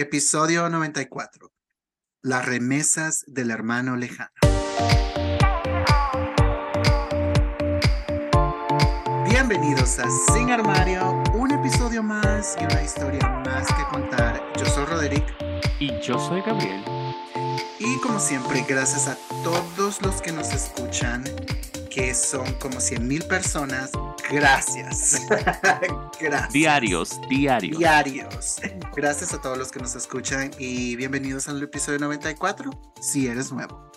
[0.00, 1.52] episodio 94.
[2.22, 4.30] Las remesas del hermano lejano.
[9.28, 14.42] Bienvenidos a Sin Armario, un episodio más y una historia más que contar.
[14.56, 15.26] Yo soy Roderick.
[15.78, 16.82] Y yo soy Gabriel.
[17.78, 21.24] Y como siempre, gracias a todos los que nos escuchan,
[21.90, 23.90] que son como 100 mil personas.
[24.30, 25.20] Gracias.
[26.20, 26.52] gracias.
[26.52, 27.78] Diarios, diarios.
[27.78, 28.56] Diarios.
[28.96, 33.89] Gracias a todos los que nos escuchan y bienvenidos al episodio 94, si eres nuevo.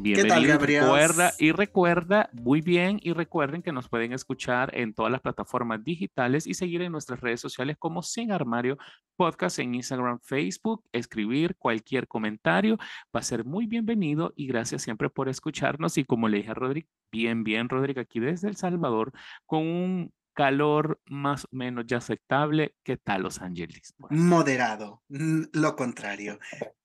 [0.00, 0.58] Bienvenido.
[0.58, 5.82] Recuerda y recuerda muy bien y recuerden que nos pueden escuchar en todas las plataformas
[5.82, 8.78] digitales y seguir en nuestras redes sociales como Sin Armario
[9.16, 12.78] Podcast en Instagram, Facebook, escribir cualquier comentario.
[13.14, 15.98] Va a ser muy bienvenido y gracias siempre por escucharnos.
[15.98, 19.12] Y como le dije a Rodrigo, bien, bien, Rodrigo, aquí desde El Salvador
[19.46, 22.76] con un calor más o menos ya aceptable.
[22.84, 23.92] ¿Qué tal Los Ángeles?
[24.08, 26.38] Moderado, lo contrario.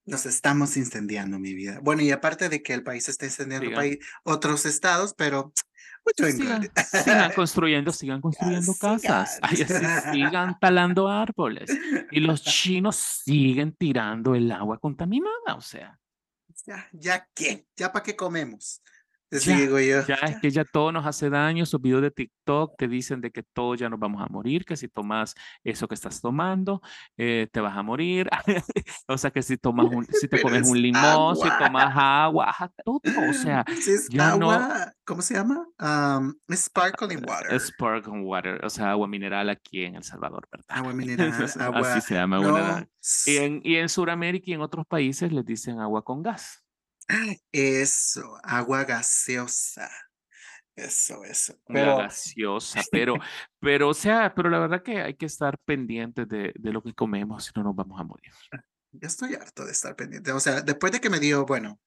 [0.05, 1.79] Nos estamos incendiando, mi vida.
[1.83, 3.69] Bueno, y aparte de que el país está incendiando
[4.23, 5.53] otros estados, pero
[6.17, 6.67] sigan,
[7.05, 9.39] sigan, construyendo, sigan construyendo casas.
[10.11, 11.69] sigan talando árboles.
[12.09, 15.99] Y los chinos siguen tirando el agua contaminada, o sea.
[16.65, 18.81] Ya, ya qué, ya para qué comemos.
[19.41, 19.79] Ya, yo.
[19.79, 21.65] Ya, es que ya todo nos hace daño.
[21.65, 24.77] Sus videos de TikTok te dicen de que todos ya nos vamos a morir, que
[24.77, 26.81] si tomas eso que estás tomando,
[27.17, 28.29] eh, te vas a morir.
[29.07, 33.01] o sea, que si tomas un, si te comes un limón, si tomas agua, todo.
[33.29, 33.65] O sea,
[34.09, 34.51] ya no.
[35.05, 35.67] ¿Cómo se llama?
[35.79, 37.59] Um, sparkling water.
[37.59, 40.65] Sparkling water, o sea, agua mineral aquí en El Salvador, ¿verdad?
[40.69, 41.79] Agua mineral, agua.
[41.79, 42.87] Así se llama.
[43.25, 46.62] Y en, y en Sudamérica y en otros países les dicen agua con gas.
[47.51, 49.89] Eso, agua gaseosa.
[50.75, 51.55] Eso, eso.
[51.67, 51.97] Pero...
[51.97, 53.15] gaseosa, pero,
[53.59, 56.93] pero, o sea, pero la verdad que hay que estar pendientes de, de lo que
[56.93, 58.31] comemos, si no nos vamos a morir.
[58.91, 60.31] Ya estoy harto de estar pendiente.
[60.31, 61.79] O sea, después de que me dio, bueno,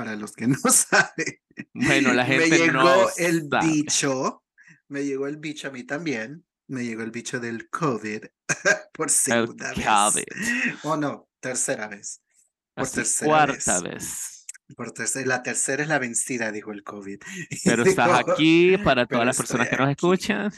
[0.00, 1.40] para los que no saben.
[1.74, 4.44] Bueno, la gente me llegó no el bicho,
[4.88, 6.46] me llegó el bicho a mí también.
[6.68, 8.26] Me llegó el bicho del COVID
[8.92, 9.86] por segunda vez.
[10.84, 12.22] O oh, no, tercera vez.
[12.74, 14.39] Por tercera cuarta vez.
[14.76, 17.20] Por tercera, la tercera es la vencida, dijo el COVID.
[17.64, 20.52] Pero estás aquí para todas las personas que nos escuchan.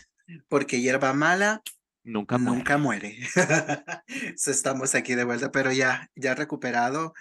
[0.49, 1.63] Porque hierba mala
[2.05, 2.57] nunca muere.
[2.57, 3.19] Nunca muere.
[4.47, 7.13] Estamos aquí de vuelta, pero ya, ya recuperado.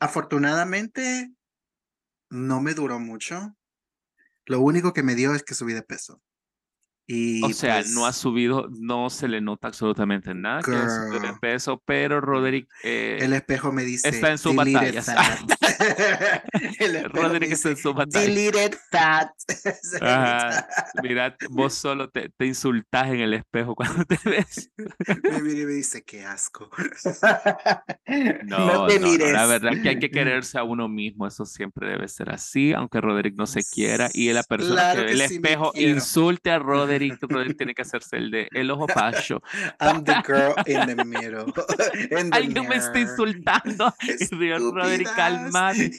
[0.00, 1.30] Afortunadamente,
[2.30, 3.56] no me duró mucho.
[4.44, 6.20] Lo único que me dio es que subí de peso
[7.42, 11.80] o sea, no ha pues subido, no se le nota absolutamente nada que de peso,
[11.84, 12.68] pero Roderick.
[12.82, 14.08] Eh, el espejo me dice.
[14.08, 15.02] Está en su batalla.
[17.12, 18.26] Roderick está en su batalla.
[18.26, 19.30] Deleted fat.
[21.02, 24.70] Mira, vos solo te, te, insultas en el espejo cuando te ves.
[24.76, 26.70] me mira y me dice, qué asco.
[28.44, 29.32] no, no, te mires.
[29.32, 32.72] la verdad es que hay que quererse a uno mismo, eso siempre debe ser así,
[32.72, 36.95] aunque Roderick no se quiera y la persona que ve el espejo insulte a Roderick
[36.98, 39.42] Roderick, tiene que hacerse el de el ojo pacho.
[39.80, 41.46] I'm the girl in the middle.
[42.32, 43.94] Alguien me está insultando.
[44.72, 45.90] Roderick, calmate.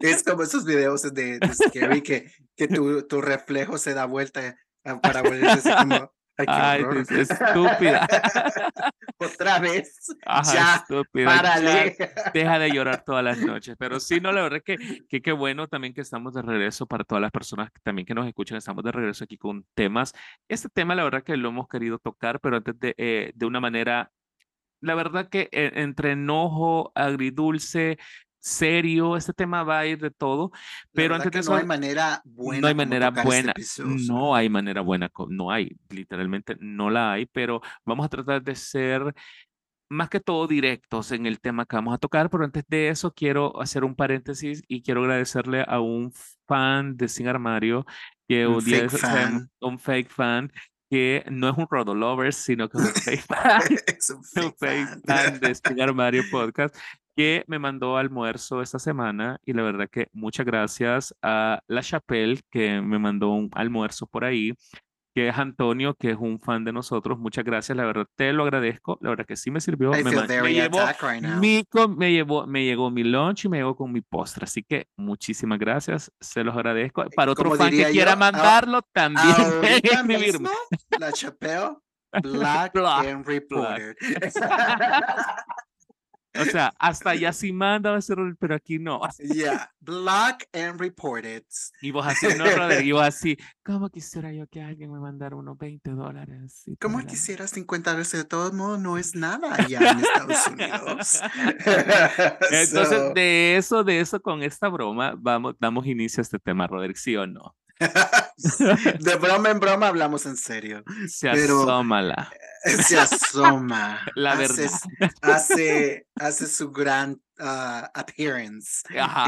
[0.00, 4.56] es como esos videos de, de Scary que, que tu, tu reflejo se da vuelta
[5.02, 6.12] para volverse como
[6.46, 8.06] Ay, estúpida.
[9.18, 10.14] Otra vez.
[10.52, 11.92] ya, estúpida.
[12.32, 13.76] deja de llorar todas las noches.
[13.78, 17.04] Pero sí, no, la verdad es que qué bueno también que estamos de regreso para
[17.04, 18.58] todas las personas que también que nos escuchan.
[18.58, 20.12] Estamos de regreso aquí con temas.
[20.48, 23.60] Este tema, la verdad que lo hemos querido tocar, pero antes de, eh, de una
[23.60, 24.10] manera
[24.80, 27.98] la verdad que eh, entre enojo, agridulce,
[28.40, 30.50] serio, este tema va a ir de todo,
[30.92, 32.60] pero antes de eso no hay manera buena.
[32.60, 33.54] No hay manera este buena,
[34.08, 38.54] no hay manera buena, no hay, literalmente no la hay, pero vamos a tratar de
[38.56, 39.14] ser
[39.90, 43.12] más que todo directos en el tema que vamos a tocar, pero antes de eso
[43.12, 46.12] quiero hacer un paréntesis y quiero agradecerle a un
[46.46, 47.84] fan de Sin Armario,
[48.28, 49.50] que un, fake, fan.
[49.60, 50.52] un fake fan
[50.90, 54.24] que no es un Rodo Lovers, sino que es un fake fan, es un
[54.58, 55.40] fake, fan.
[55.40, 56.76] de Sin Armario Podcast,
[57.20, 62.40] que me mandó almuerzo esta semana y la verdad que muchas gracias a La Chapelle
[62.50, 64.54] que me mandó un almuerzo por ahí,
[65.14, 67.18] que es Antonio, que es un fan de nosotros.
[67.18, 68.96] Muchas gracias, la verdad te lo agradezco.
[69.02, 69.90] La verdad que sí me sirvió.
[69.90, 70.12] Me, me,
[70.54, 70.78] llevó
[71.38, 71.62] mi,
[71.94, 74.44] me, llevó, me llegó mi lunch y me llegó con mi postre.
[74.44, 77.04] Así que muchísimas gracias, se los agradezco.
[77.14, 79.26] Para otro fan que quiera mandarlo, también
[80.98, 81.76] La Chapelle
[82.22, 83.94] Black, and Reporter.
[86.38, 89.00] O sea, hasta allá sí manda a ser, pero aquí no.
[89.18, 91.46] Yeah, block and report it.
[91.82, 95.90] Y vos así, no, Rodrigo, así, ¿cómo quisiera yo que alguien me mandara unos 20
[95.90, 96.64] dólares?
[96.80, 98.12] ¿Cómo quisiera 50 dólares?
[98.12, 101.20] De todos modos, no es nada allá en Estados Unidos.
[102.50, 106.94] Entonces, de eso, de eso, con esta broma, vamos, damos inicio a este tema, Rodrigo,
[106.96, 107.56] ¿sí o no?
[109.00, 110.84] de broma en broma hablamos en serio.
[111.08, 112.30] Se pero asómala.
[112.86, 114.00] Se asoma.
[114.14, 114.70] La verdad.
[115.22, 118.82] Hace, hace, su gran uh, appearance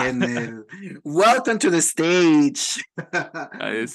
[0.05, 0.67] en el
[1.03, 2.85] Welcome to the stage.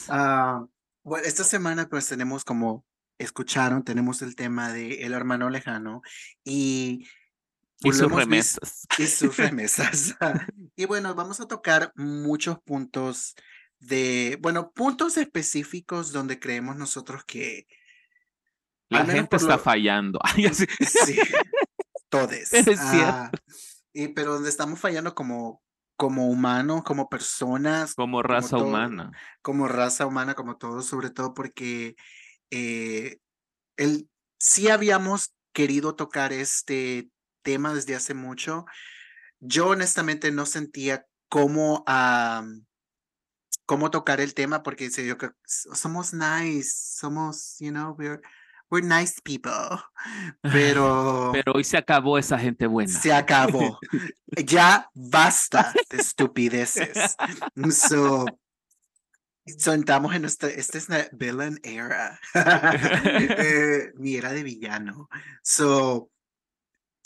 [0.10, 0.68] uh,
[1.04, 2.84] bueno, esta semana pues tenemos como
[3.20, 6.02] escucharon, tenemos el tema de El hermano lejano
[6.44, 7.08] y
[7.84, 8.88] y sus remesas.
[8.98, 10.16] Y sus remesas.
[10.76, 13.36] y bueno, vamos a tocar muchos puntos
[13.80, 17.68] de, bueno, puntos específicos donde creemos nosotros que...
[18.90, 20.20] La gente está fallando.
[20.54, 21.20] sí,
[22.10, 22.54] todes.
[22.54, 23.30] Es ah,
[23.94, 25.62] y, pero donde estamos fallando como,
[25.98, 27.96] como humanos, como personas.
[27.96, 29.12] Como raza humana.
[29.42, 31.96] Como raza humana, como todos, sobre todo porque
[32.50, 33.18] eh,
[33.76, 34.10] el,
[34.40, 37.10] sí habíamos querido tocar este
[37.42, 38.66] tema desde hace mucho.
[39.40, 41.84] Yo honestamente no sentía cómo
[43.68, 48.22] cómo tocar el tema porque yo que somos nice, somos, you know, we're,
[48.72, 49.52] we're nice people.
[50.42, 51.32] Pero.
[51.34, 52.92] Pero hoy se acabó esa gente buena.
[52.92, 53.80] Se acabó.
[54.46, 57.16] ya basta de estupideces.
[57.72, 58.26] So,
[59.58, 62.20] so entramos en nuestra, esta es la villain era.
[62.34, 65.10] eh, mi era de villano.
[65.44, 66.10] So,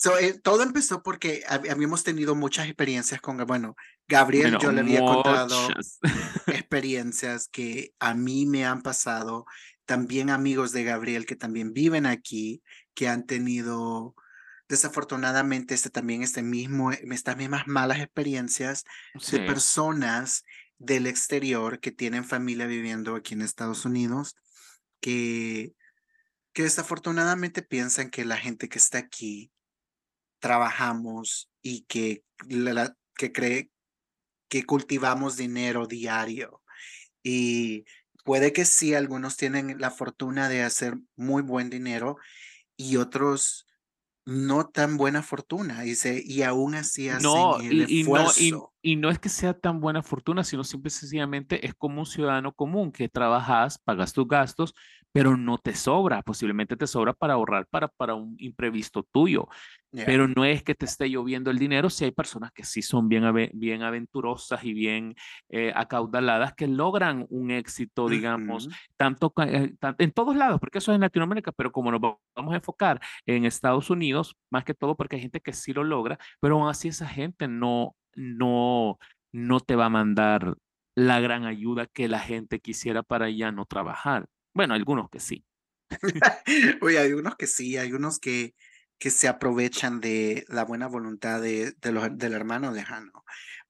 [0.02, 3.76] So, eh, todo empezó porque habíamos tenido muchas experiencias con, bueno,
[4.08, 5.68] Gabriel, yo le había contado
[6.48, 9.46] experiencias que a mí me han pasado,
[9.84, 12.64] también amigos de Gabriel que también viven aquí,
[12.94, 14.16] que han tenido
[14.68, 18.82] desafortunadamente este también este mismo, estas mismas malas experiencias
[19.30, 20.42] de personas
[20.78, 24.34] del exterior que tienen familia viviendo aquí en Estados Unidos,
[25.00, 25.74] que,
[26.52, 29.52] que desafortunadamente piensan que la gente que está aquí
[30.42, 33.70] trabajamos y que, la, que cree
[34.48, 36.60] que cultivamos dinero diario.
[37.22, 37.84] Y
[38.24, 42.16] puede que sí, algunos tienen la fortuna de hacer muy buen dinero
[42.76, 43.66] y otros
[44.24, 45.94] no tan buena fortuna y,
[46.24, 48.40] y aún así hacen no, el y, esfuerzo.
[48.40, 52.00] Y no, y, no es que sea tan buena fortuna, sino simple sencillamente es como
[52.00, 54.74] un ciudadano común que trabajas, pagas tus gastos,
[55.12, 59.46] pero no te sobra, posiblemente te sobra para ahorrar para, para un imprevisto tuyo.
[59.94, 63.10] Pero no es que te esté lloviendo el dinero, si hay personas que sí son
[63.10, 65.14] bien, bien aventurosas y bien
[65.50, 70.94] eh, acaudaladas, que logran un éxito, digamos, tanto, eh, en todos lados, porque eso es
[70.94, 75.16] en Latinoamérica, pero como nos vamos a enfocar en Estados Unidos, más que todo porque
[75.16, 78.98] hay gente que sí lo logra, pero aún así esa gente no, no,
[79.30, 80.56] no te va a mandar
[80.94, 84.26] la gran ayuda que la gente quisiera para ya no trabajar.
[84.54, 85.44] Bueno, algunos que sí.
[86.80, 88.54] Oye, hay unos que sí, hay unos que,
[88.98, 93.24] que se aprovechan de la buena voluntad de, de los, del hermano lejano.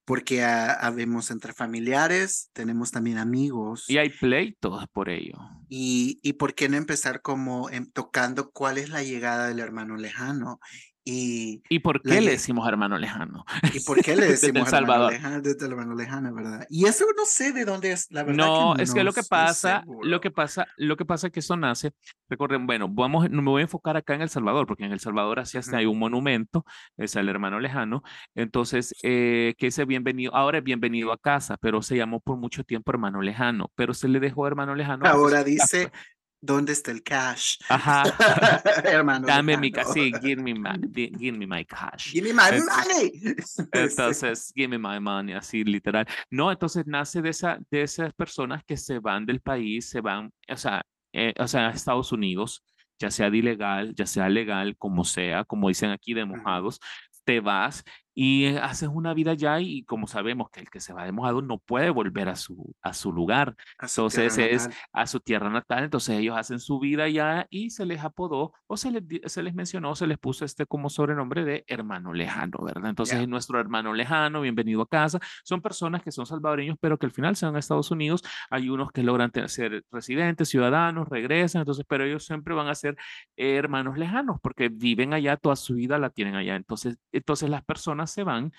[0.05, 3.89] Porque habemos entre familiares, tenemos también amigos.
[3.89, 5.39] Y hay pleitos por ello.
[5.69, 10.59] Y, y por qué no empezar como tocando cuál es la llegada del hermano lejano
[11.05, 13.45] y, ¿Y por qué le decimos hermano lejano?
[13.75, 15.41] ¿Y por qué le decimos hermano lejano?
[15.41, 16.65] Desde el hermano lejano, ¿verdad?
[16.69, 18.37] Y eso no sé de dónde es, la verdad.
[18.37, 21.57] No, es que lo que pasa, lo que pasa, lo que pasa es que eso
[21.57, 21.93] nace,
[22.29, 25.41] recuerden, bueno, vamos, me voy a enfocar acá en El Salvador, porque en El Salvador
[25.41, 26.65] así hasta hay un monumento,
[26.97, 28.03] es el hermano lejano,
[28.35, 32.63] entonces, eh, que ese bienvenido, ahora es bienvenido a casa, pero se llamó por mucho
[32.63, 35.05] tiempo hermano lejano, pero se le dejó hermano lejano.
[35.07, 35.91] Ahora dice
[36.45, 37.59] ¿Dónde está el cash?
[37.69, 38.03] Ajá.
[38.85, 39.29] Hermano.
[39.29, 39.93] Dame mi cash.
[39.95, 42.13] Sí, give me, my, give me my cash.
[42.13, 43.13] Give me my money.
[43.73, 46.05] Entonces, give me my money, así literal.
[46.31, 50.33] No, entonces nace de, esa, de esas personas que se van del país, se van,
[50.49, 52.65] o sea, eh, o sea, a Estados Unidos,
[52.99, 56.81] ya sea de ilegal, ya sea legal, como sea, como dicen aquí de mojados,
[57.25, 57.85] te vas
[58.15, 61.13] y eh, haces una vida allá y como sabemos que el que se va de
[61.13, 65.85] mojado no puede volver a su, a su lugar, entonces es a su tierra natal,
[65.85, 69.55] entonces ellos hacen su vida allá y se les apodó o se les, se les
[69.55, 72.91] mencionó, se les puso este como sobrenombre de hermano lejano, ¿verdad?
[72.91, 77.13] Entonces nuestro hermano lejano, bienvenido a casa, son personas que son salvadoreños pero que al
[77.13, 81.85] final se van a Estados Unidos, hay unos que logran ser residentes, ciudadanos, regresan, entonces,
[81.89, 82.97] pero ellos siempre van a ser
[83.37, 88.02] hermanos lejanos porque viven allá, toda su vida la tienen allá, entonces, entonces las personas
[88.07, 88.53] se van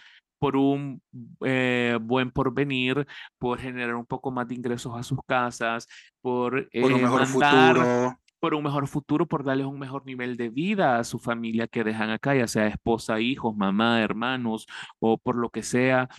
[0.43, 1.01] por un
[1.45, 3.07] eh, buen porvenir,
[3.37, 5.87] por generar un poco más de ingresos a sus casas,
[6.19, 8.17] por, por un eh, mejor futuro.
[8.41, 11.85] por un mejor futuro, por darles un mejor nivel de vida a su familia que
[11.85, 14.67] dejan acá, ya sea esposa, hijos, mamá, hermanos
[14.99, 16.09] o por lo que sea.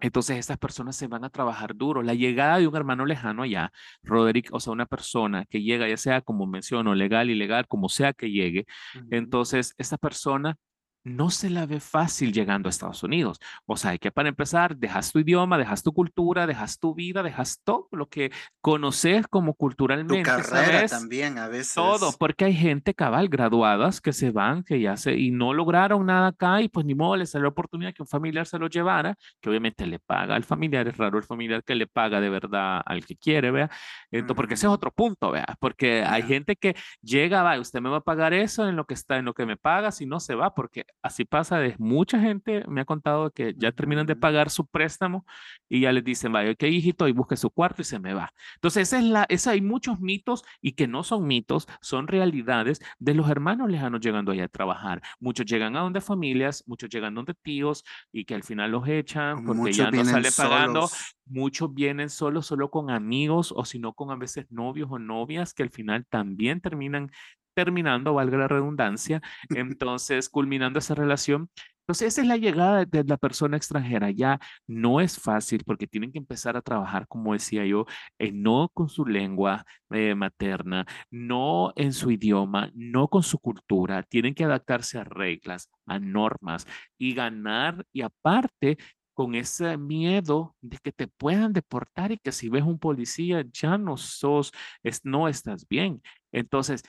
[0.00, 2.02] Entonces estas personas se van a trabajar duro.
[2.02, 3.72] La llegada de un hermano lejano allá,
[4.02, 8.14] Roderick, o sea, una persona que llega, ya sea como menciono, legal, ilegal, como sea
[8.14, 8.64] que llegue,
[9.10, 10.56] entonces esta persona
[11.04, 13.38] no se la ve fácil llegando a Estados Unidos.
[13.66, 17.22] O sea, hay que para empezar, dejas tu idioma, dejas tu cultura, dejas tu vida,
[17.22, 18.32] dejas todo lo que
[18.62, 20.22] conoces como culturalmente.
[20.22, 21.74] Tu carrera también a veces.
[21.74, 26.06] Todo, porque hay gente cabal, graduadas, que se van, que ya se, y no lograron
[26.06, 28.68] nada acá y pues ni modo, les salió la oportunidad que un familiar se lo
[28.68, 32.30] llevara, que obviamente le paga al familiar, es raro el familiar que le paga de
[32.30, 33.70] verdad al que quiere, vea.
[34.10, 37.90] Entonces, porque ese es otro punto, vea, porque hay gente que llega, va, usted me
[37.90, 40.18] va a pagar eso en lo que está, en lo que me paga, si no
[40.18, 44.16] se va, porque así pasa, de mucha gente me ha contado que ya terminan de
[44.16, 45.26] pagar su préstamo
[45.68, 48.32] y ya les dicen, vaya, ok, hijito, y busque su cuarto y se me va.
[48.54, 52.80] Entonces, esa es la, esa hay muchos mitos y que no son mitos, son realidades
[52.98, 55.02] de los hermanos lejanos llegando allá a trabajar.
[55.20, 59.44] Muchos llegan a donde familias, muchos llegan donde tíos y que al final los echan
[59.44, 60.88] porque ya no sale pagando.
[61.26, 65.54] Muchos vienen solos, solo con amigos o si no con a veces novios o novias
[65.54, 67.10] que al final también terminan
[67.54, 69.20] terminando, valga la redundancia,
[69.50, 71.50] entonces culminando esa relación.
[71.86, 74.10] Entonces, esa es la llegada de la persona extranjera.
[74.10, 77.84] Ya no es fácil porque tienen que empezar a trabajar, como decía yo,
[78.18, 84.02] eh, no con su lengua eh, materna, no en su idioma, no con su cultura.
[84.02, 87.84] Tienen que adaptarse a reglas, a normas y ganar.
[87.92, 88.78] Y aparte,
[89.12, 93.78] con ese miedo de que te puedan deportar y que si ves un policía ya
[93.78, 96.02] no sos, es, no estás bien.
[96.32, 96.82] Entonces,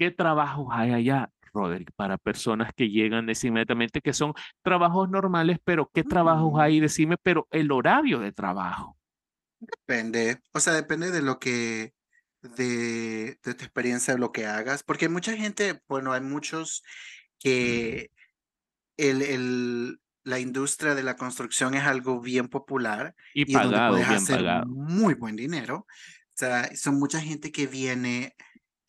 [0.00, 5.90] ¿Qué trabajos hay allá, Roderick, para personas que llegan inmediatamente, que son trabajos normales, pero
[5.92, 6.80] qué trabajos hay?
[6.80, 8.96] Decime, pero el horario de trabajo.
[9.58, 11.92] Depende, o sea, depende de lo que,
[12.40, 16.82] de, de tu experiencia, de lo que hagas, porque mucha gente, bueno, hay muchos
[17.38, 18.10] que
[18.96, 24.22] el, el, la industria de la construcción es algo bien popular y, pagado, donde puedes
[24.22, 25.86] hacer muy buen dinero.
[25.86, 28.34] O sea, son mucha gente que viene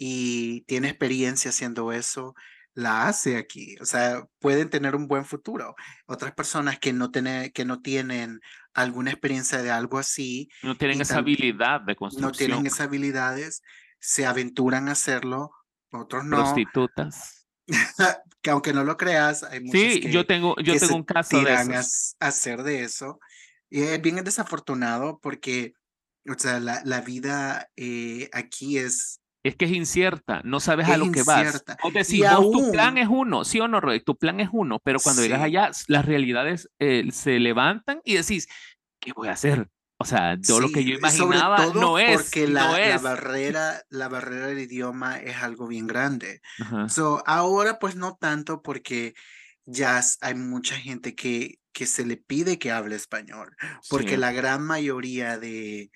[0.04, 2.34] y tiene experiencia haciendo eso,
[2.74, 3.76] la hace aquí.
[3.82, 5.76] O sea, pueden tener un buen futuro.
[6.08, 8.40] Otras personas que no, tienen, que no tienen
[8.74, 10.50] alguna experiencia de algo así.
[10.64, 12.32] No tienen esa habilidad de construcción.
[12.32, 13.62] No tienen esas habilidades,
[14.00, 15.52] se aventuran a hacerlo,
[15.92, 16.38] otros no.
[16.38, 17.46] Prostitutas.
[18.42, 21.54] que aunque no lo creas, hay muchos sí, yo tengo, yo tengo un caso de
[21.54, 21.84] A,
[22.22, 23.20] hacer de eso.
[23.70, 25.76] Y es bien desafortunado porque,
[26.28, 30.98] o sea, la, la vida eh, aquí es es que es incierta, no sabes a
[30.98, 31.64] lo que vas.
[31.84, 35.00] O decir, tu plan es uno, sí o no, Roy, tu plan es uno, pero
[35.00, 38.48] cuando llegas allá, las realidades eh, se levantan y decís,
[39.00, 39.68] ¿qué voy a hacer?
[39.98, 42.20] O sea, todo lo que yo imaginaba no es.
[42.20, 46.42] Porque la, la, barrera, la barrera del idioma es algo bien grande.
[46.88, 49.14] So, ahora, pues no tanto porque
[49.66, 53.56] ya hay mucha gente que, que se le pide que hable español,
[53.90, 55.92] porque la gran mayoría de,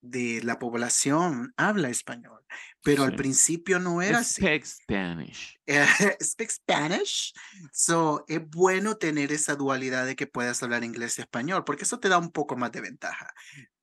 [0.00, 2.42] de la población habla español,
[2.82, 4.40] pero al principio no era así.
[4.40, 5.60] Speak Spanish.
[6.22, 7.32] speak Spanish.
[7.72, 12.00] So, es bueno tener esa dualidad de que puedas hablar inglés y español, porque eso
[12.00, 13.32] te da un poco más de ventaja.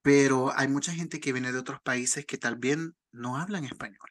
[0.01, 2.77] Pero hay mucha gente que viene de otros países que tal vez
[3.11, 4.09] no hablan español.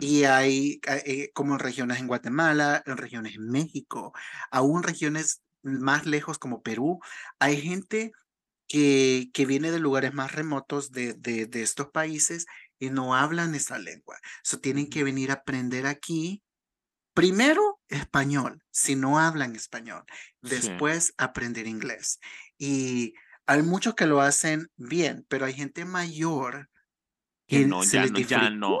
[0.00, 4.12] Y hay, eh, como en regiones en Guatemala, en regiones en México,
[4.50, 6.98] aún regiones más lejos como Perú,
[7.38, 8.10] hay gente
[8.66, 12.46] que, que viene de lugares más remotos de, de, de estos países
[12.80, 14.18] y no hablan esa lengua.
[14.42, 16.42] So, tienen que venir a aprender aquí,
[17.14, 20.04] primero español, si no hablan español,
[20.40, 22.18] después aprender inglés.
[22.58, 23.14] Y
[23.46, 26.68] hay muchos que lo hacen bien, pero hay gente mayor
[27.46, 28.78] que, no, se ya, les no, ya no.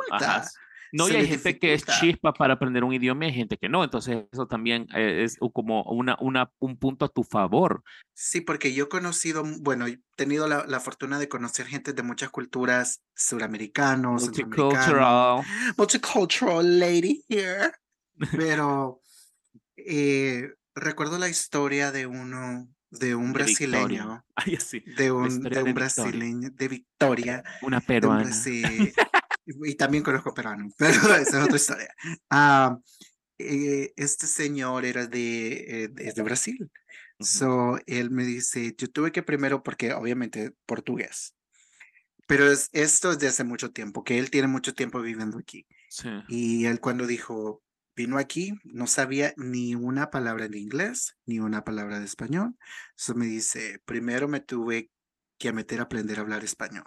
[0.92, 3.68] No, y hay gente que es chispa para aprender un idioma y hay gente que
[3.68, 3.84] no.
[3.84, 7.82] Entonces, eso también eh, es como una, una, un punto a tu favor.
[8.14, 12.02] Sí, porque yo he conocido, bueno, he tenido la, la fortuna de conocer gente de
[12.02, 15.42] muchas culturas suramericanos, multicultural,
[15.76, 17.72] multicultural lady here.
[18.36, 19.00] Pero
[19.76, 24.82] eh, recuerdo la historia de uno, de un brasileño, Ay, sí.
[24.96, 28.30] de un, de un brasileño, de Victoria, una peruana.
[29.64, 31.94] y también conozco peruanos, pero esa es otra historia.
[32.30, 32.78] Ah,
[33.38, 36.70] eh, este señor era de, eh, de Brasil.
[37.20, 41.34] So, él me dice, yo tuve que primero, porque obviamente portugués,
[42.26, 45.66] pero es, esto es de hace mucho tiempo, que él tiene mucho tiempo viviendo aquí.
[46.28, 47.62] Y él cuando dijo,
[47.96, 52.56] vino aquí, no sabía ni una palabra de inglés, ni una palabra de español.
[52.94, 54.90] So me dice, primero me tuve
[55.38, 56.84] que meter a aprender a hablar español.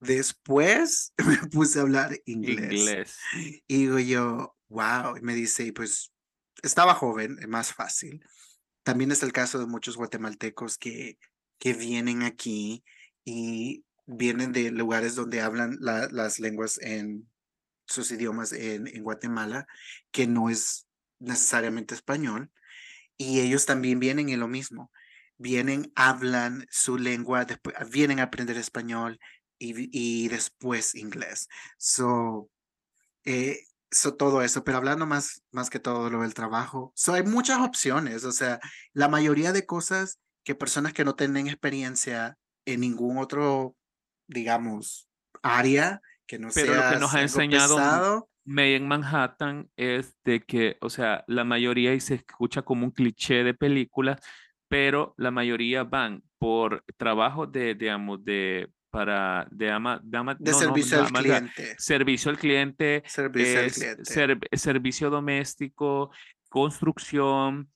[0.00, 2.72] Después me puse a hablar inglés.
[2.72, 3.18] inglés.
[3.66, 6.12] Y digo yo, wow, y me dice, pues
[6.62, 8.24] estaba joven, más fácil.
[8.82, 11.18] También es el caso de muchos guatemaltecos que,
[11.58, 12.84] que vienen aquí
[13.24, 17.28] y vienen de lugares donde hablan las lenguas en
[17.86, 19.66] sus idiomas en, en Guatemala,
[20.10, 20.86] que no es
[21.18, 22.50] necesariamente español,
[23.16, 24.92] y ellos también vienen en lo mismo.
[25.38, 29.18] Vienen, hablan su lengua, después, vienen a aprender español
[29.58, 31.48] y, y después inglés.
[31.78, 32.48] So,
[33.24, 33.60] eh,
[33.90, 37.60] so, todo eso, pero hablando más, más que todo lo del trabajo, so, hay muchas
[37.60, 38.60] opciones, o sea,
[38.92, 43.76] la mayoría de cosas que personas que no tienen experiencia en ningún otro,
[44.28, 45.08] digamos,
[45.42, 50.40] área que no pero sea lo que nos ha enseñado May en Manhattan es de
[50.40, 54.20] que, o sea, la mayoría y se escucha como un cliché de películas,
[54.68, 61.12] pero la mayoría van por trabajo de, digamos, de para de ama, de, servicio al
[61.12, 61.74] cliente.
[61.76, 64.56] Servicio al cliente, servicio, al cliente.
[64.56, 66.10] servicio doméstico,
[66.48, 67.70] construcción,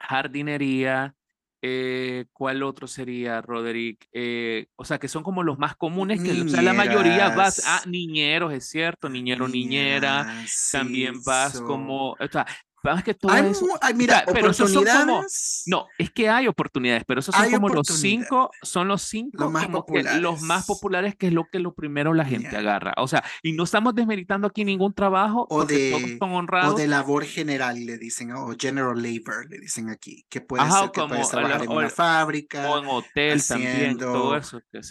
[0.00, 1.14] jardinería,
[1.60, 4.08] eh, ¿Cuál otro sería, Roderick?
[4.12, 7.66] Eh, o sea, que son como los más comunes, que o sea, la mayoría vas
[7.66, 12.46] a niñeros, es cierto, niñero, niñera, también vas como, o sea,
[12.82, 15.24] Sabes que todo hay, mira, pero esos son como,
[15.66, 19.52] no, es que hay oportunidades, pero esos son como los cinco, son los cinco los
[19.52, 20.12] más, populares.
[20.12, 22.94] Que, los más populares, que es lo que lo primero la gente agarra.
[22.98, 26.74] O sea, y no estamos desmeritando aquí ningún trabajo, o de, todos son honrados.
[26.74, 30.90] O de labor general, le dicen, o general labor, le dicen aquí, que puede ser
[30.92, 32.70] que puedes trabajar en una fábrica.
[32.70, 34.60] O en hotel también, todo eso.
[34.70, 34.82] Que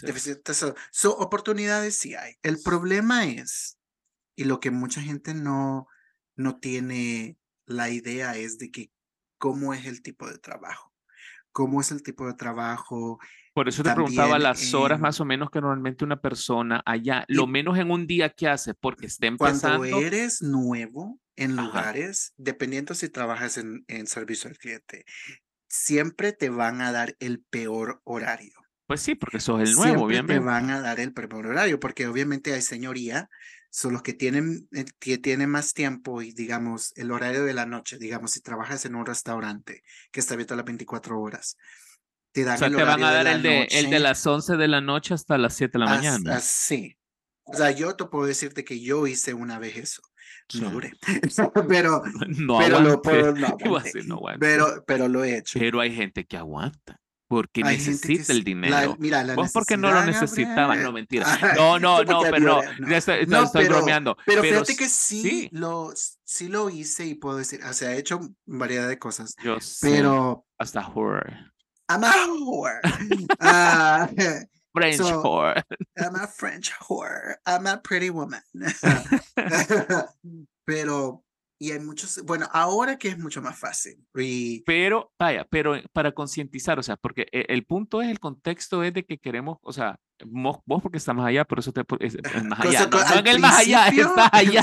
[0.90, 2.34] so, oportunidades sí hay.
[2.42, 3.78] El problema es,
[4.36, 5.86] y lo que mucha gente no,
[6.36, 8.90] no tiene la idea es de que
[9.38, 10.92] cómo es el tipo de trabajo,
[11.52, 13.18] cómo es el tipo de trabajo.
[13.54, 17.46] Por eso te preguntaba las horas más o menos que normalmente una persona allá, lo
[17.46, 19.78] menos en un día que hace, porque está empezando.
[19.78, 25.04] Cuando eres nuevo en lugares, dependiendo si trabajas en, en servicio al cliente,
[25.68, 28.54] siempre te van a dar el peor horario.
[28.86, 30.34] Pues sí, porque sos el nuevo, obviamente.
[30.34, 33.28] Te van a dar el peor horario, porque obviamente hay señoría
[33.70, 37.66] son los que tienen, eh, que tienen más tiempo y digamos el horario de la
[37.66, 41.56] noche, digamos si trabajas en un restaurante que está abierto a las 24 horas,
[42.32, 44.68] te dan o sea, te van a dar el de, el de las 11 de
[44.68, 46.40] la noche hasta las 7 de la mañana.
[46.40, 46.94] sí.
[47.50, 50.02] O sea, yo te puedo decirte que yo hice una vez eso.
[50.60, 50.92] No duré.
[51.68, 52.90] pero, no pero, lo,
[54.04, 55.58] no, pero, pero lo he hecho.
[55.58, 58.96] Pero hay gente que aguanta porque necesita el dinero.
[58.98, 61.26] mira, la Vos porque no lo necesitabas, no mentira.
[61.56, 64.16] No, no, no, pero no, no, estoy, bromeando.
[64.26, 65.92] Pero, fíjate que sí, Lo,
[66.24, 69.34] sí lo hice y puedo decir, o sea, he hecho variedad de cosas.
[69.42, 71.32] Yo sé, pero hasta horror.
[71.90, 72.12] I'm a
[72.44, 72.80] whore.
[73.40, 74.06] uh,
[74.74, 75.62] French whore.
[75.98, 77.36] I'm a French whore.
[77.46, 78.42] I'm a pretty woman.
[80.66, 81.24] pero
[81.58, 84.06] y hay muchos, bueno, ahora que es mucho más fácil.
[84.64, 88.94] Pero, vaya, pero para concientizar, o sea, porque e, el punto es, el contexto es
[88.94, 92.86] de que queremos, o sea, vos, porque estamos allá, por eso te es, más allá.
[92.86, 94.62] No, en el más allá, estás allá.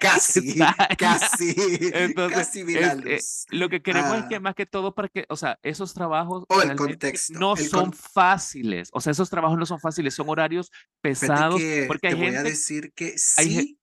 [0.00, 0.58] casi,
[0.98, 1.54] casi,
[1.94, 3.20] Entonces, casi eh,
[3.50, 4.40] lo que queremos es que ah.
[4.40, 8.90] más que todo para que, o sea, esos trabajos o el contexto, no son fáciles,
[8.92, 11.60] o sea, esos trabajos no son fáciles, son horarios pesados.
[11.86, 13.76] porque hay te gente, voy a decir que sí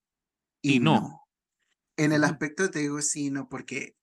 [0.61, 1.26] y, no.
[1.97, 3.95] En el aspecto te digo sí, no, porque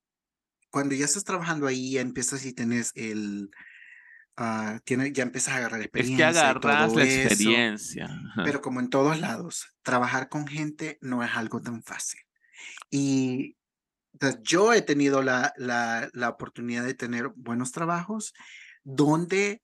[0.71, 3.51] cuando ya estás trabajando ahí, ya empiezas y tienes el,
[4.39, 6.29] uh, tiene, ya empiezas a agarrar experiencia.
[6.29, 8.09] Es que agarras la experiencia.
[8.45, 12.21] pero como en todos lados, trabajar con gente no es algo tan fácil.
[12.91, 13.57] Y
[14.13, 18.33] entonces, yo he tenido la, la, la oportunidad de tener buenos trabajos
[18.85, 19.63] donde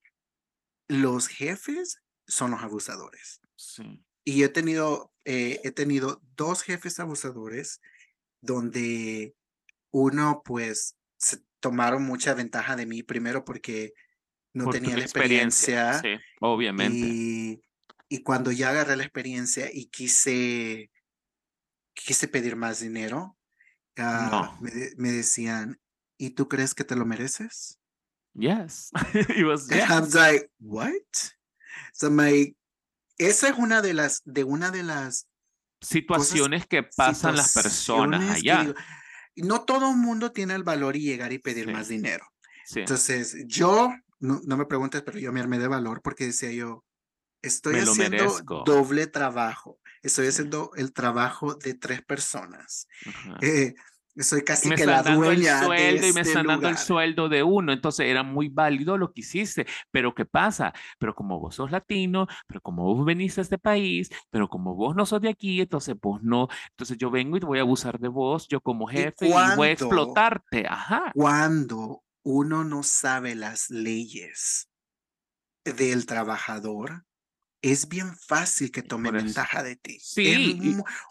[0.89, 3.41] los jefes son los abusadores.
[3.57, 4.05] Sí.
[4.25, 7.81] Y he tenido, eh, he tenido dos jefes abusadores
[8.41, 9.35] donde
[9.91, 13.93] uno pues se tomaron mucha ventaja de mí primero porque
[14.53, 16.03] no tenía la experiencia,
[16.41, 16.99] obviamente.
[16.99, 17.63] Y,
[18.09, 20.91] y, cuando ya agarré la experiencia y quise,
[21.95, 23.37] quise pedir más dinero,
[23.97, 25.81] ah, me, decían,
[26.19, 27.79] ¿y tú crees que te lo mereces?
[28.35, 28.91] Yes.
[29.37, 29.91] It was, yes.
[29.91, 30.93] I was like, what?
[31.93, 32.57] So my,
[33.19, 35.29] esa es una de las, de una de las
[35.81, 38.75] situaciones que pasan las personas allá.
[39.37, 42.27] no todo el mundo tiene el valor y llegar y pedir más dinero.
[42.75, 46.85] Entonces, yo, no, me preguntes, pero yo me armé de valor porque decía yo,
[47.43, 52.87] estoy haciendo doble trabajo, estoy haciendo el trabajo de tres personas.
[53.41, 53.75] Eh,
[54.17, 57.43] soy casi que la dueña sueldo de y me este están dando el sueldo de
[57.43, 57.73] uno.
[57.73, 59.67] Entonces era muy válido lo que hiciste.
[59.91, 60.73] Pero ¿qué pasa?
[60.99, 64.97] Pero como vos sos latino, pero como vos venís a este país, pero como vos
[64.97, 66.49] no sos de aquí, entonces vos no.
[66.71, 69.73] Entonces yo vengo y voy a abusar de vos, yo como jefe, y, voy a
[69.73, 70.67] explotarte.
[70.69, 71.13] Ajá.
[71.15, 74.69] Cuando uno no sabe las leyes
[75.65, 77.05] del trabajador,
[77.63, 79.27] es bien fácil que tome Por eso.
[79.27, 79.97] ventaja de ti.
[79.97, 80.59] Es Sí,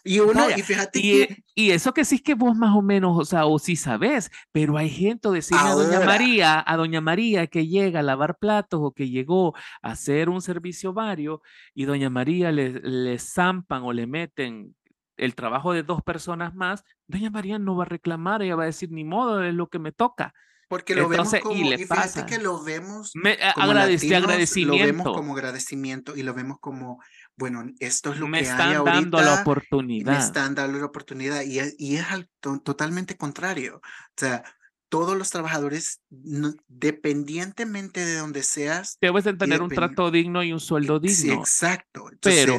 [0.03, 2.33] y- y, uno, Vaya, y fíjate Y, que eh, y eso que sí es que
[2.33, 5.97] vos más o menos, o sea, o sí sabes, pero hay gente, decirle a Doña
[5.97, 6.05] Ahora.
[6.05, 10.41] María, a Doña María que llega a lavar platos o que llegó a hacer un
[10.41, 11.41] servicio vario
[11.73, 14.75] y Doña María le, le zampan o le meten
[15.17, 18.67] el trabajo de dos personas más, Doña María no va a reclamar, ella va a
[18.67, 20.33] decir, ni modo, es lo que me toca.
[20.69, 22.25] Porque lo entonces, y vemos como, le y, fíjate pasa.
[22.25, 25.13] que lo vemos Me, a- como agradec- de latinos, lo vemos agradecimiento.
[25.13, 27.03] como agradecimiento y lo vemos como,
[27.35, 30.19] bueno, esto es lo me que hay están dando la ahorita, y me oportunidad.
[30.25, 33.77] están dando la oportunidad y es, y es al- to- totalmente contrario.
[33.77, 33.81] O
[34.15, 34.43] sea,
[34.89, 40.53] todos los trabajadores, no- dependientemente de donde seas, Debes de tener un trato digno y
[40.53, 41.41] un sueldo sí, digno.
[41.41, 42.09] exacto.
[42.21, 42.57] Pero-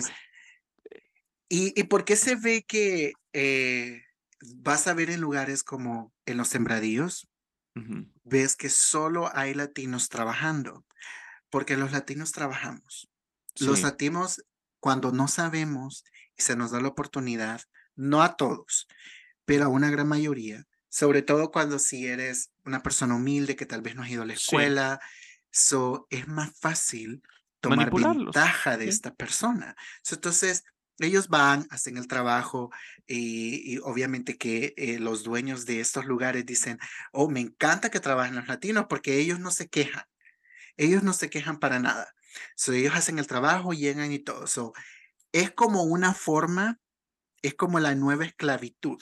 [1.48, 4.02] ¿y, ¿y por qué se ve que eh,
[4.56, 7.28] vas a ver en lugares como en los sembradíos?
[8.24, 10.84] Ves que solo hay latinos trabajando,
[11.50, 13.10] porque los latinos trabajamos.
[13.58, 13.84] Los Sí.
[13.84, 14.44] latinos,
[14.80, 16.04] cuando no sabemos
[16.36, 17.62] y se nos da la oportunidad,
[17.96, 18.88] no a todos,
[19.46, 23.82] pero a una gran mayoría, sobre todo cuando si eres una persona humilde que tal
[23.82, 24.56] vez no has ido a la Sí.
[24.58, 25.00] escuela,
[25.50, 27.22] so, es más fácil
[27.60, 28.90] tomar ventaja de sí.
[28.90, 29.76] esta persona.
[30.02, 30.64] So, entonces,
[31.00, 32.70] ellos van, hacen el trabajo
[33.06, 36.78] y, y obviamente que eh, los dueños de estos lugares dicen,
[37.12, 40.04] oh, me encanta que trabajen los latinos porque ellos no se quejan.
[40.76, 42.14] Ellos no se quejan para nada.
[42.56, 44.46] So, ellos hacen el trabajo, llegan y todo.
[44.46, 44.72] So,
[45.32, 46.78] es como una forma,
[47.42, 49.00] es como la nueva esclavitud.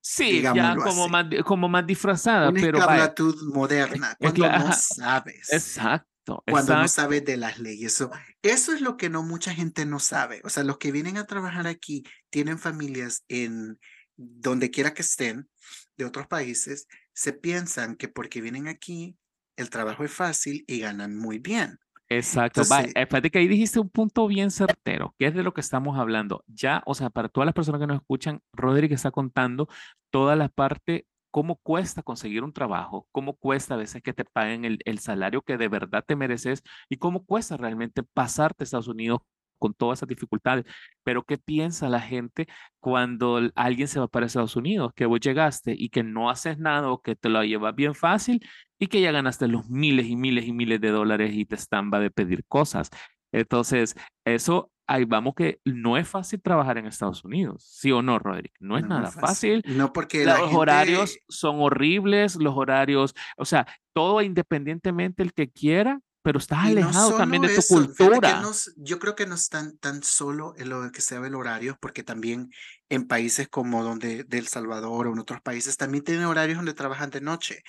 [0.00, 1.10] Sí, ya como así.
[1.10, 5.48] más, como más disfrazada, Una pero vaya, esclavitud moderna, es cuando cla- no sabes.
[5.52, 6.08] exacto,
[6.48, 7.94] cuando no sabes de las leyes.
[7.94, 8.10] So,
[8.42, 10.40] eso es lo que no mucha gente no sabe.
[10.44, 13.78] O sea, los que vienen a trabajar aquí tienen familias en
[14.16, 15.48] donde quiera que estén,
[15.96, 19.16] de otros países, se piensan que porque vienen aquí,
[19.56, 21.78] el trabajo es fácil y ganan muy bien.
[22.08, 22.62] Exacto.
[22.62, 25.98] Entonces- eh, que ahí dijiste un punto bien certero, que es de lo que estamos
[25.98, 26.42] hablando.
[26.46, 29.68] Ya, o sea, para todas las personas que nos escuchan, Roderick está contando
[30.10, 34.64] toda la parte, cómo cuesta conseguir un trabajo, cómo cuesta a veces que te paguen
[34.64, 38.88] el, el salario que de verdad te mereces y cómo cuesta realmente pasarte a Estados
[38.88, 39.20] Unidos
[39.58, 40.64] con todas esas dificultades.
[41.02, 42.46] Pero ¿qué piensa la gente
[42.80, 44.92] cuando alguien se va para Estados Unidos?
[44.94, 48.46] Que vos llegaste y que no haces nada que te lo llevas bien fácil
[48.78, 51.90] y que ya ganaste los miles y miles y miles de dólares y te están
[51.92, 52.90] va de pedir cosas.
[53.32, 58.18] Entonces, eso, ahí vamos que no es fácil trabajar en Estados Unidos, ¿sí o no,
[58.18, 58.54] Roderick?
[58.58, 59.62] No es No nada fácil.
[59.66, 65.50] No porque Los gente- horarios son horribles, los horarios, o sea, todo independientemente el que
[65.50, 68.40] quiera, pero estás Y no alejado también de tu eso, cultura.
[68.40, 71.78] no yo creo que no es tan, tan solo en lo que se el horario,
[71.80, 72.50] porque también
[72.88, 76.74] en países como donde de El Salvador o en otros países también tienen horarios donde
[76.74, 77.62] trabajan de noche.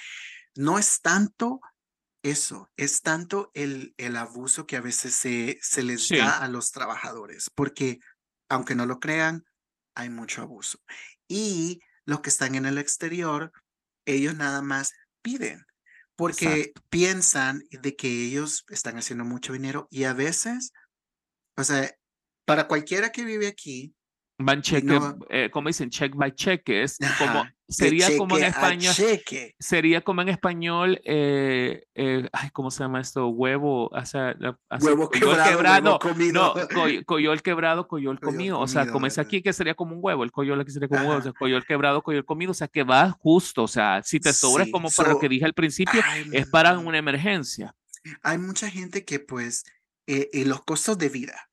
[0.56, 1.62] No es tanto
[2.24, 6.18] eso, es tanto el, el abuso que a veces se, se les Sí.
[6.18, 8.00] da a los trabajadores, porque
[8.50, 9.46] aunque no lo crean,
[9.96, 10.80] hay mucho abuso.
[11.28, 13.52] Y los que están en el exterior,
[14.06, 15.66] ellos nada más piden,
[16.16, 20.72] porque piensan de que ellos están haciendo mucho dinero y a veces,
[21.56, 21.92] o sea,
[22.46, 23.94] para cualquiera que vive aquí,
[24.42, 29.54] Van cheque, no- eh, como dicen, check by check, es como, sería como en cheque,
[29.60, 33.28] sería como en español, eh, eh, ay, ¿cómo se llama esto?
[33.28, 34.34] Huevo, o sea,
[34.80, 36.56] huevo quebrado, quebrado, huevo comido.
[36.56, 38.60] No, coy- coyol quebrado, coyol Coyol comido.
[38.62, 40.24] O sea, comido, como es aquí, que sería como un huevo.
[40.24, 41.20] El coyol aquí sería como un huevo.
[41.20, 42.52] O sea, coyol quebrado, coyol comido.
[42.52, 43.64] O sea, que va justo.
[43.64, 46.02] O sea, si te sobra es Sí, como para lo so, que dije al principio,
[46.06, 47.76] ay, es para una emergencia.
[48.24, 49.66] Hay mucha gente que pues,
[50.08, 51.49] eh, los costos de vida,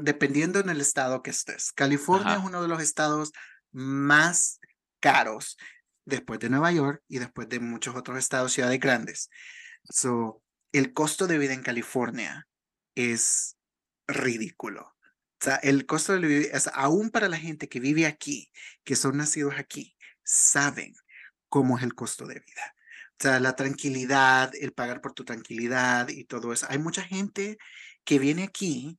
[0.00, 1.72] dependiendo en el estado que estés.
[1.72, 2.40] California Ajá.
[2.40, 3.32] es uno de los estados
[3.72, 4.60] más
[5.00, 5.56] caros
[6.04, 9.30] después de Nueva York y después de muchos otros estados, ciudades grandes.
[9.90, 12.46] So, el costo de vida en California
[12.94, 13.56] es
[14.06, 14.94] ridículo.
[15.40, 18.50] O sea, el costo de vida, o sea, aún para la gente que vive aquí,
[18.82, 20.94] que son nacidos aquí, saben
[21.48, 22.74] cómo es el costo de vida.
[23.10, 26.66] O sea, la tranquilidad, el pagar por tu tranquilidad y todo eso.
[26.68, 27.58] Hay mucha gente
[28.04, 28.98] que viene aquí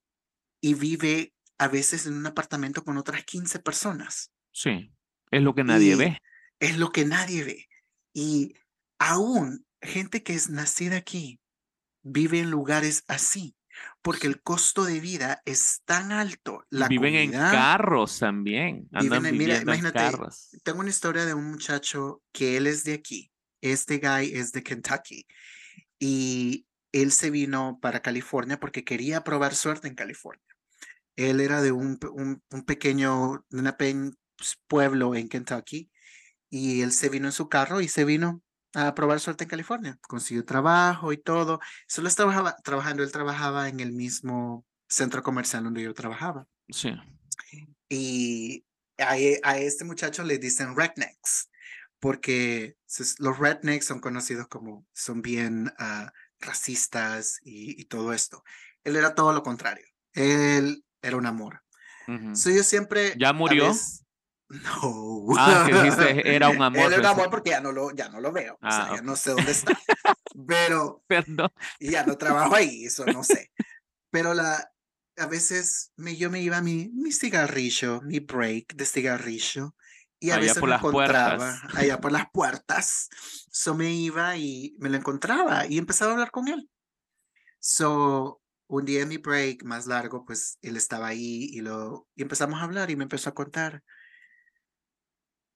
[0.62, 4.32] y vive a veces en un apartamento con otras 15 personas.
[4.52, 4.92] Sí,
[5.32, 6.22] es lo que nadie Y ve.
[6.60, 7.68] Es lo que nadie ve.
[8.14, 8.54] Y
[9.00, 11.40] aún gente que es nacida aquí
[12.04, 13.56] vive en lugares así.
[14.02, 16.66] porque el costo de vida es tan alto.
[16.70, 18.88] La viven en carros también.
[18.94, 20.50] Andan viven mira, imagínate, carros.
[20.64, 23.32] tengo una historia de un muchacho que él es de aquí.
[23.62, 25.26] Este guy es de Kentucky
[26.00, 26.66] y
[27.02, 30.42] él se vino para California porque quería probar suerte en California.
[31.18, 35.92] Él era de un, un, un pequeño, una pues, pueblo en Kentucky
[36.50, 38.42] y él se vino en su carro y se vino
[38.74, 40.00] a probar suerte en California.
[40.08, 41.60] Consiguió trabajo y todo.
[41.86, 46.48] Solo estaba trabajando, él trabajaba en el mismo centro comercial donde yo trabajaba.
[46.70, 46.94] Sí.
[47.90, 48.66] Y
[48.98, 51.50] a, e, a este muchacho le dicen rednecks,
[52.00, 52.78] porque
[53.20, 56.10] los rednecks son conocidos como, son bien uh,
[56.46, 58.44] racistas y, y, todo esto.
[58.84, 59.86] Él era todo lo contrario.
[60.14, 61.64] Él era un amor.
[62.08, 63.16] yo siempre...
[63.18, 63.74] ¿Ya murió?
[64.48, 65.26] No.
[65.38, 66.94] Ah, que dijiste, era un amor.
[66.94, 68.58] Era un amor porque ya no lo, ya no lo veo.
[68.62, 69.74] o sea, ah, ya no sé dónde está.
[70.48, 71.04] Pero.
[71.08, 71.52] Perdón.
[71.80, 73.52] Y ya no trabajo ahí, eso no sé.
[74.12, 74.72] Pero la,
[75.18, 79.76] a veces me, yo me iba a mi, mi cigarrillo, mi break de cigarrillo.
[80.28, 81.76] Y a veces por me las encontraba puertas.
[81.76, 83.10] allá por las puertas.
[83.52, 86.70] So me iba y me lo encontraba y empezaba a hablar con él.
[87.60, 92.22] So, un día en mi break más largo, pues él estaba ahí y, lo, y
[92.22, 93.84] empezamos a hablar y me empezó a contar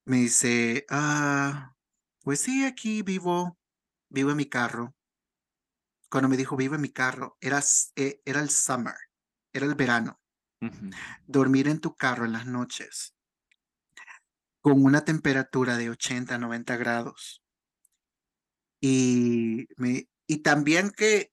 [0.10, 1.76] me dice, ah,
[2.24, 3.60] pues sí, aquí vivo,
[4.10, 4.96] vivo en mi carro.
[6.10, 7.62] Cuando me dijo vivo en mi carro, era,
[7.96, 8.96] eh, era el summer,
[9.54, 10.20] era el verano.
[11.28, 13.16] Dormir en tu carro en las noches
[14.70, 17.42] con una temperatura de 80, 90 grados.
[18.80, 21.32] Y, me, y también que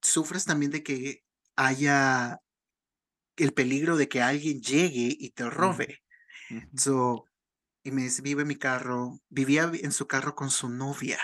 [0.00, 1.22] sufres también de que
[1.54, 2.40] haya
[3.36, 6.02] el peligro de que alguien llegue y te robe.
[6.74, 7.26] So,
[7.82, 11.18] y me dice, vive en mi carro, vivía en su carro con su novia.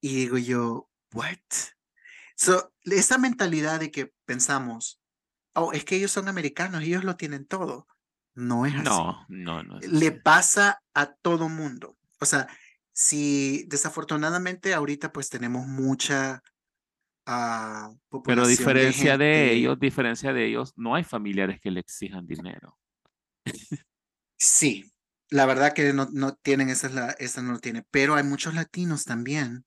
[0.00, 1.36] Y digo yo, what?
[2.36, 5.02] So, esa mentalidad de que pensamos,
[5.52, 7.86] oh, es que ellos son americanos, ellos lo tienen todo.
[8.34, 8.84] No es así.
[8.84, 9.78] No, no, no.
[9.80, 11.96] Le pasa a todo mundo.
[12.20, 12.48] O sea,
[12.92, 16.42] si desafortunadamente ahorita pues tenemos mucha
[17.26, 22.78] uh, Pero diferencia de, ellos, diferencia de ellos, no hay familiares que le exijan dinero.
[24.36, 24.92] Sí,
[25.30, 28.52] la verdad que no, no tienen, esa, la, esa no lo tiene, pero hay muchos
[28.52, 29.64] latinos también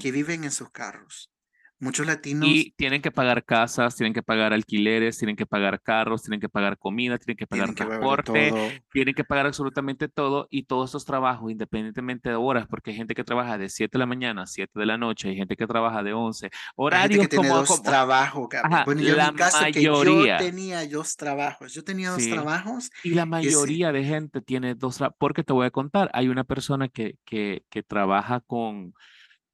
[0.00, 1.30] que viven en sus carros.
[1.80, 2.48] Muchos latinos.
[2.48, 6.48] Y tienen que pagar casas, tienen que pagar alquileres, tienen que pagar carros, tienen que
[6.48, 11.50] pagar comida, tienen que pagar transporte, tienen que pagar absolutamente todo y todos esos trabajos,
[11.50, 14.78] independientemente de horas, porque hay gente que trabaja de 7 de la mañana a 7
[14.78, 16.50] de la noche, hay gente que trabaja de 11.
[16.76, 18.48] Horarios que tiene dos trabajos,
[18.84, 20.38] bueno, yo la en mi caso mayoría.
[20.38, 22.90] que yo tenía dos trabajos, yo tenía dos trabajos.
[23.02, 26.44] Y la mayoría de gente tiene dos trabajos, porque te voy a contar, hay una
[26.44, 28.94] persona que, que, que trabaja con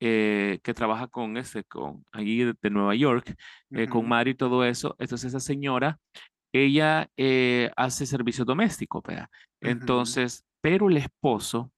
[0.02, 3.36] eh, que trabaja con ese, con allí de, Nueva York,
[3.70, 4.96] eh, con Mari y todo eso.
[4.98, 5.98] Entonces esa señora,
[6.52, 9.28] ella eh, hace servicio doméstico, ¿verdad?
[9.60, 11.70] Entonces, pero el esposo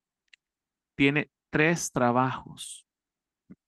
[0.97, 2.87] tiene tres trabajos.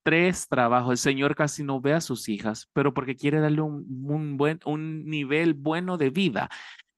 [0.03, 0.91] Tres trabajos.
[0.91, 4.61] El señor casi no ve a sus hijas, pero porque quiere darle un, un buen,
[4.63, 6.49] un nivel bueno de vida.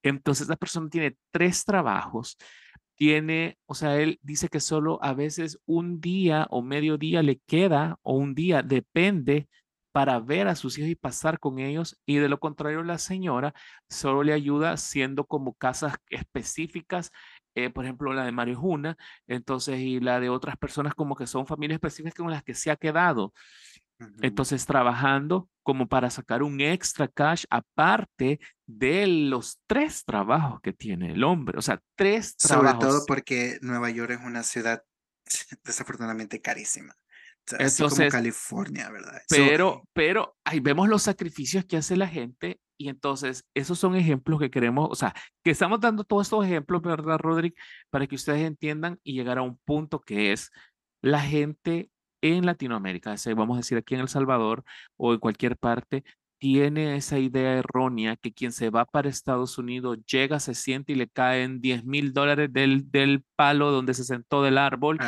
[0.04, 2.38] Entonces, la persona tiene tres trabajos
[2.98, 7.40] tiene, o sea, él dice que solo a veces un día o medio día le
[7.48, 9.48] queda o un día, depende,
[9.92, 12.00] para ver a sus hijos y pasar con ellos.
[12.06, 13.54] Y de lo contrario, la señora
[13.90, 17.12] solo le ayuda siendo como casas específicas,
[17.56, 21.26] eh, por ejemplo, la de Mario Juna, entonces, y la de otras personas como que
[21.28, 23.34] son familias específicas con las que se ha quedado.
[24.22, 31.12] Entonces, trabajando como para sacar un extra cash aparte de los tres trabajos que tiene
[31.12, 31.58] el hombre.
[31.58, 32.72] O sea, tres trabajos.
[32.72, 34.84] Sobre todo porque Nueva York es una ciudad
[35.64, 36.96] desafortunadamente carísima.
[37.50, 39.22] Entonces, así como California, ¿verdad?
[39.30, 44.40] Pero, pero ahí vemos los sacrificios que hace la gente y entonces esos son ejemplos
[44.40, 47.56] que queremos, o sea, que estamos dando todos estos ejemplos, ¿verdad, Rodrigo?
[47.90, 50.52] Para que ustedes entiendan y llegar a un punto que es
[51.02, 51.90] la gente
[52.22, 54.64] en Latinoamérica, vamos a decir aquí en El Salvador
[54.96, 56.04] o en cualquier parte,
[56.40, 60.96] tiene esa idea errónea que quien se va para Estados Unidos llega, se siente y
[60.96, 65.00] le caen 10 mil dólares del, del palo donde se sentó del árbol.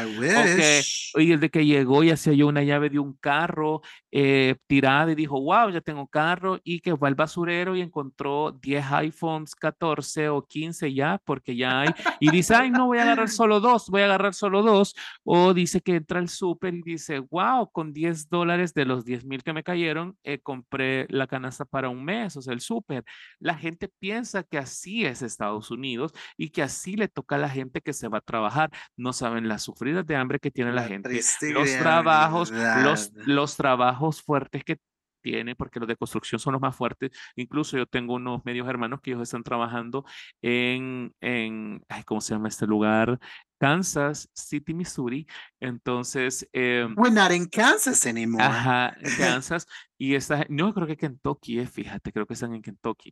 [1.15, 5.11] y el de que llegó y hacía yo una llave de un carro eh, tirada
[5.11, 9.55] y dijo, wow, ya tengo carro y que va al basurero y encontró 10 iPhones
[9.55, 11.89] 14 o 15 ya, porque ya hay.
[12.19, 14.95] Y dice, ay, no, voy a agarrar solo dos, voy a agarrar solo dos.
[15.23, 19.25] O dice que entra al súper y dice, wow, con 10 dólares de los 10
[19.25, 23.03] mil que me cayeron, eh, compré la canasta para un mes, o sea, el súper.
[23.39, 27.49] La gente piensa que así es Estados Unidos y que así le toca a la
[27.49, 28.71] gente que se va a trabajar.
[28.97, 31.09] No saben las sufridas de hambre que tiene la, gente,
[31.53, 34.77] los trabajos, los, los trabajos fuertes que
[35.21, 37.11] tiene, porque los de construcción son los más fuertes.
[37.35, 40.05] Incluso yo tengo unos medios hermanos que ellos están trabajando
[40.41, 43.19] en, en ¿cómo se llama este lugar?
[43.59, 45.27] Kansas City, Missouri.
[45.59, 46.47] Entonces.
[46.53, 48.43] Eh, We're not in Kansas anymore.
[48.43, 49.67] Ajá, Kansas.
[49.97, 53.11] y esta, no creo que Kentucky, eh, fíjate, creo que están en Kentucky.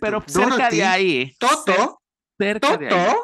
[0.00, 1.36] pero cerca de ahí.
[1.38, 2.02] Toto.
[2.38, 3.14] Cerca de ahí.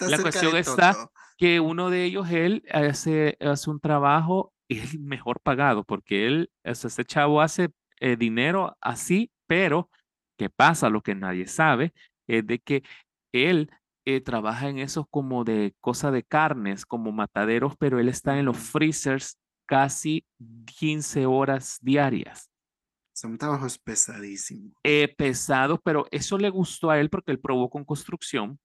[0.00, 5.84] La cuestión está que uno de ellos, él hace, hace un trabajo, el mejor pagado,
[5.84, 9.90] porque él, este chavo hace eh, dinero así, pero
[10.36, 10.90] ¿qué pasa?
[10.90, 11.92] Lo que nadie sabe
[12.26, 12.82] es de que
[13.32, 13.70] él
[14.04, 18.46] eh, trabaja en eso como de cosa de carnes, como mataderos, pero él está en
[18.46, 20.24] los freezers casi
[20.78, 22.50] 15 horas diarias.
[23.14, 24.74] Son trabajos pesadísimos.
[24.84, 28.58] Eh, pesados, pero eso le gustó a él porque él probó con construcción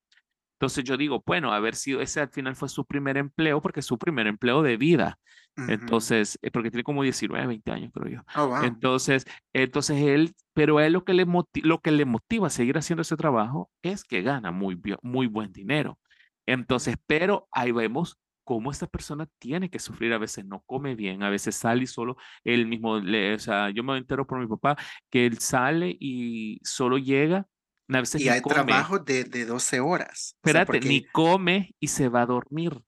[0.61, 3.85] entonces yo digo, bueno, haber sido ese al final fue su primer empleo, porque es
[3.87, 5.17] su primer empleo de vida.
[5.55, 8.21] Entonces, eh, porque tiene como 19, 20 años, creo yo.
[8.35, 11.25] Oh, entonces, entonces él, pero a él lo que, le
[11.63, 15.51] lo que le motiva a seguir haciendo ese trabajo es que gana muy, muy buen
[15.51, 15.97] dinero.
[16.45, 21.23] Entonces, pero ahí vemos cómo esta persona tiene que sufrir, a veces no come bien,
[21.23, 24.45] a veces sale y solo él mismo, le, o sea, yo me entero por mi
[24.45, 24.77] papá
[25.09, 27.47] que él sale y solo llega
[28.15, 30.35] y hay trabajo de, de 12 horas.
[30.43, 32.81] Espérate, ni come y se va a dormir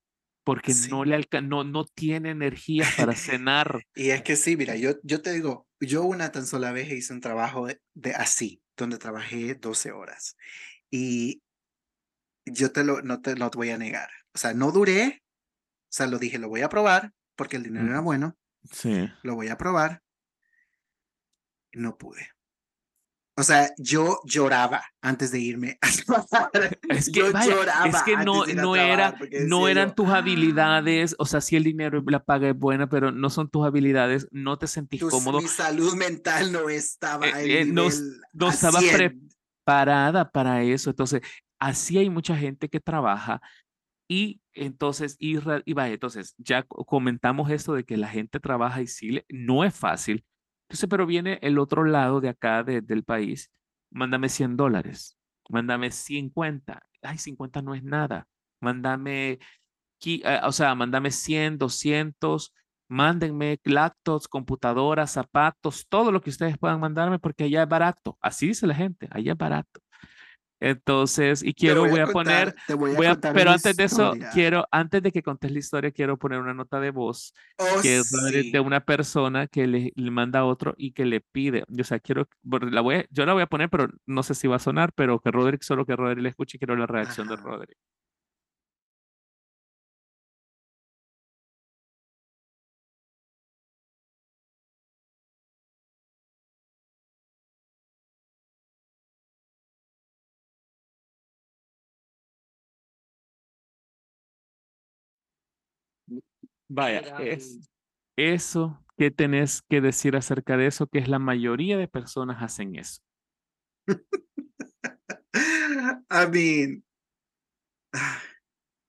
[0.44, 3.86] porque no, le no, no tiene energía para cenar.
[3.96, 7.14] y es que sí, mira, yo, yo te digo, yo una tan sola vez hice
[7.14, 10.36] un trabajo de, así, donde trabajé 12 horas.
[10.90, 11.42] Y
[12.46, 14.10] yo te lo, no te lo voy a negar.
[14.34, 15.24] O sea, no duré,
[15.84, 18.38] o sea, lo dije, lo voy a probar, porque el dinero era bueno.
[18.72, 19.10] Sí.
[19.24, 20.02] Lo voy a probar.
[21.72, 22.33] No pude.
[23.36, 25.80] O sea, yo lloraba antes de irme
[26.90, 29.16] Es que, es que no, no, era,
[29.48, 33.30] no eran tus habilidades, o sea, si el dinero la paga es buena, pero no
[33.32, 35.42] son tus habilidades, no te sentís cómodo.
[35.42, 37.88] Mi salud mental no estaba, eh, eh, no,
[38.34, 40.92] no estaba preparada para eso.
[40.92, 41.22] Entonces,
[41.60, 43.42] así hay mucha gente que trabaja
[44.08, 48.88] y entonces, y, y vaya, entonces ya comentamos esto de que la gente trabaja y
[48.88, 50.24] sí, no es fácil
[50.74, 53.52] entonces, pero viene el otro lado de acá del país,
[53.92, 55.16] mándame 100 dólares,
[55.48, 58.28] mándame 50, ay, 50 no es nada,
[58.60, 59.38] mándame,
[60.04, 62.56] eh, o sea, mándame 100, 200,
[62.88, 68.18] mándenme laptops, computadoras, zapatos, todo lo que ustedes puedan mandarme porque allá es barato.
[68.20, 69.83] Así dice la gente, allá es barato.
[70.64, 75.12] Entonces, y quiero, voy a, poner, voy a, pero antes de eso, quiero, antes de
[75.12, 78.80] que contes la historia, quiero poner una nota de voz oh, que es de una
[78.80, 83.06] persona que le, manda a otro y que le pide, o sea, quiero, la voy
[83.10, 85.64] yo la voy a poner, pero no sé si va a sonar, pero que Roderick,
[85.64, 87.78] solo que Roderick le escuche y quiero la reacción de Roderick.
[106.76, 107.70] Vaya, es
[108.18, 112.76] eso que tenés que decir acerca de eso, que es la mayoría de personas hacen
[112.76, 113.02] eso.
[116.10, 116.84] I mean.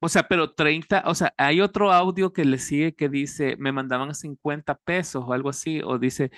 [0.01, 3.73] O sea, pero 30, o sea, hay otro audio que le sigue que dice, me
[3.73, 6.31] mandaban 50 pesos o algo así, o dice,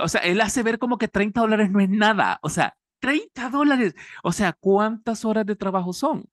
[0.00, 3.50] o sea, él hace ver como que 30 dólares no es nada, o sea, 30
[3.50, 6.26] dólares, o sea, ¿cuántas horas de trabajo son?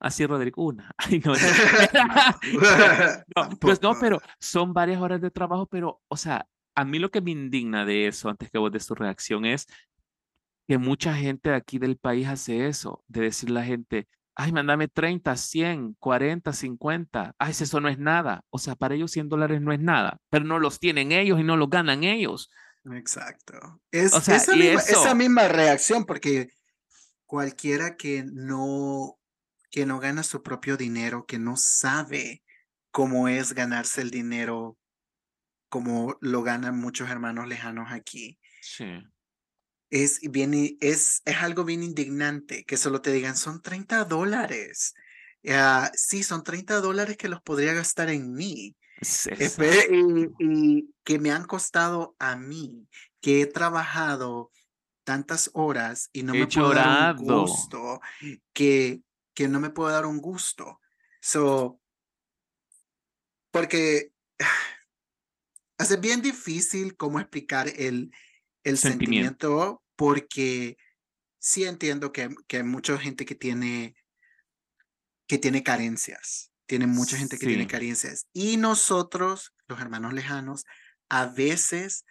[0.00, 0.90] Así, Rodrigo, una.
[3.36, 3.50] no.
[3.60, 7.20] pues no, pero son varias horas de trabajo, pero, o sea, a mí lo que
[7.20, 9.66] me indigna de eso, antes que vos des tu reacción, es
[10.66, 14.52] que mucha gente de aquí del país hace eso, de decirle a la gente, ay,
[14.52, 18.42] mándame 30, 100, 40, 50, ay, eso no es nada.
[18.48, 21.42] O sea, para ellos 100 dólares no es nada, pero no los tienen ellos y
[21.42, 22.50] no los ganan ellos.
[22.92, 23.82] Exacto.
[23.90, 26.48] Es, esa, misma, esa misma reacción, porque
[27.26, 29.19] cualquiera que no
[29.70, 32.42] que no gana su propio dinero, que no sabe
[32.90, 34.76] cómo es ganarse el dinero
[35.68, 38.38] como lo ganan muchos hermanos lejanos aquí.
[38.60, 39.02] Sí.
[39.88, 44.94] Es, bien, es, es algo bien indignante que solo te digan, son 30 dólares.
[45.48, 48.76] Ah, sí, son 30 dólares que los podría gastar en mí.
[50.38, 52.86] y, que me han costado a mí,
[53.20, 54.50] que he trabajado
[55.04, 58.00] tantas horas y no me puedo dar un gusto,
[58.52, 59.00] que
[59.40, 60.82] que no me puedo dar un gusto.
[61.22, 61.80] So,
[63.50, 64.12] porque
[65.78, 68.12] hace bien difícil cómo explicar el,
[68.64, 69.82] el sentimiento.
[69.96, 70.76] porque
[71.38, 73.94] sí entiendo que, que hay mucha gente que tiene,
[75.26, 78.26] que tiene carencias, tiene mucha gente que tiene carencias.
[78.34, 80.66] Y nosotros, los hermanos lejanos,
[81.08, 82.04] a veces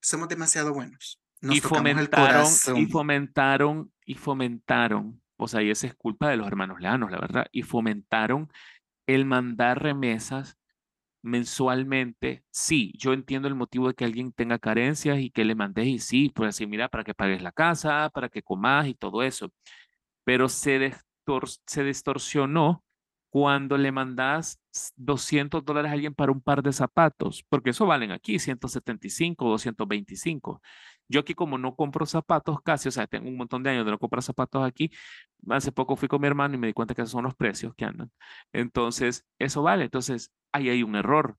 [0.00, 1.20] somos demasiado buenos.
[1.40, 6.80] y fomentaron, y fomentaron, y fomentaron, o sea, y esa es culpa de los hermanos
[6.80, 8.50] leanos, la verdad, y fomentaron
[9.06, 10.58] el mandar remesas
[11.22, 15.86] mensualmente, sí, yo entiendo el motivo de que alguien tenga carencias y que le mandes
[15.86, 19.22] y sí, pues así, mira, para que pagues la casa, para que comas y todo
[19.22, 19.52] eso,
[20.24, 20.94] pero se,
[21.66, 22.84] se distorsionó
[23.30, 24.60] cuando le mandas
[24.96, 30.60] 200 dólares a alguien para un par de zapatos, porque eso valen aquí 175, 225.
[31.08, 33.90] Yo aquí como no compro zapatos casi, o sea, tengo un montón de años de
[33.90, 34.90] no comprar zapatos aquí,
[35.50, 37.74] hace poco fui con mi hermano y me di cuenta que esos son los precios
[37.74, 38.10] que andan.
[38.52, 39.84] Entonces, eso vale.
[39.84, 41.36] Entonces, ahí hay un error,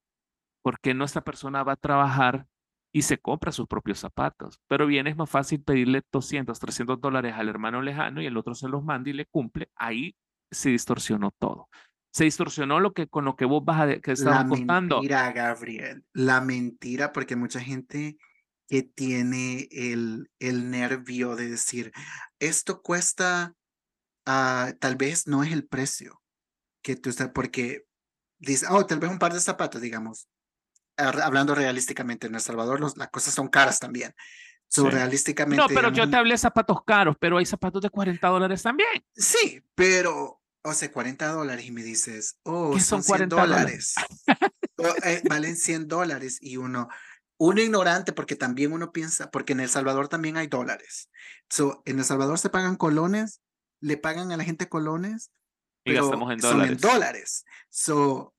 [0.61, 2.45] porque nuestra persona va a trabajar
[2.93, 4.61] y se compra sus propios zapatos.
[4.67, 8.53] Pero bien, es más fácil pedirle 200, 300 dólares al hermano lejano y el otro
[8.53, 9.69] se los manda y le cumple.
[9.75, 10.15] Ahí
[10.51, 11.69] se distorsionó todo.
[12.11, 14.97] Se distorsionó lo que con lo que vos vas a que estabas contando.
[14.97, 16.03] La mentira, Gabriel.
[16.13, 18.17] La mentira, porque mucha gente
[18.67, 21.91] que tiene el, el nervio de decir,
[22.39, 23.53] esto cuesta,
[24.27, 26.21] uh, tal vez no es el precio
[26.81, 27.85] que tú estás, porque
[28.39, 30.27] dice, oh, tal vez un par de zapatos, digamos.
[30.97, 34.13] Hablando realísticamente, en El Salvador los, las cosas son caras también.
[34.67, 35.57] So, realísticamente.
[35.57, 38.89] No, pero yo te hablé de zapatos caros, pero hay zapatos de 40 dólares también.
[39.15, 43.95] Sí, pero, o sea, 40 dólares y me dices, oh, son, 40 dólares.
[45.05, 46.89] Eh, valen 100 dólares y uno,
[47.37, 51.09] uno ignorante porque también uno piensa, porque en El Salvador también hay dólares.
[51.49, 53.41] So, en El Salvador se pagan colones,
[53.79, 55.31] le pagan a la gente colones,
[55.85, 56.67] y gastamos en dólares.
[56.67, 57.45] Son en dólares.
[57.69, 58.33] So,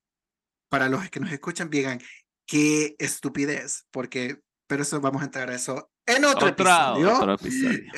[0.69, 2.01] para los que nos escuchan, digan,
[2.45, 7.17] qué estupidez, porque, pero eso vamos a entrar a eso en otro episodio.
[7.17, 7.91] Otro episodio.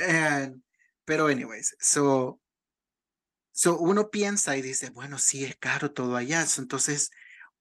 [1.05, 2.39] pero anyways, so,
[3.51, 7.11] so uno piensa y dice, bueno, sí es caro todo allá, entonces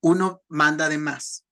[0.01, 1.46] uno manda de más.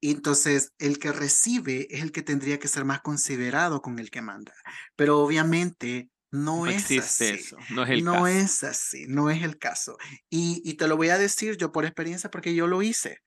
[0.00, 4.10] Y entonces el que recibe es el que tendría que ser más considerado con el
[4.10, 4.54] que manda.
[4.96, 7.26] Pero obviamente no, es así.
[7.26, 7.56] Eso.
[7.70, 9.98] No, es, el no es así, no es el caso.
[10.30, 13.20] Y, y te lo voy a decir yo por experiencia porque yo lo hice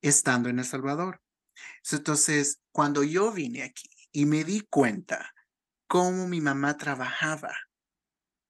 [0.00, 1.20] estando en El Salvador.
[1.90, 5.34] Entonces, cuando yo vine aquí y me di cuenta
[5.86, 7.54] cómo mi mamá trabajaba,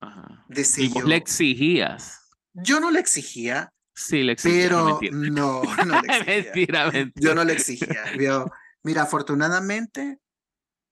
[0.01, 0.47] Ajá.
[0.77, 2.21] y vos le exigías.
[2.53, 4.69] Yo no le exigía, Sí, le exigía.
[4.69, 6.91] Pero no, no le exigía.
[6.91, 8.05] mentira, Yo no le exigía.
[8.85, 10.21] mira, afortunadamente,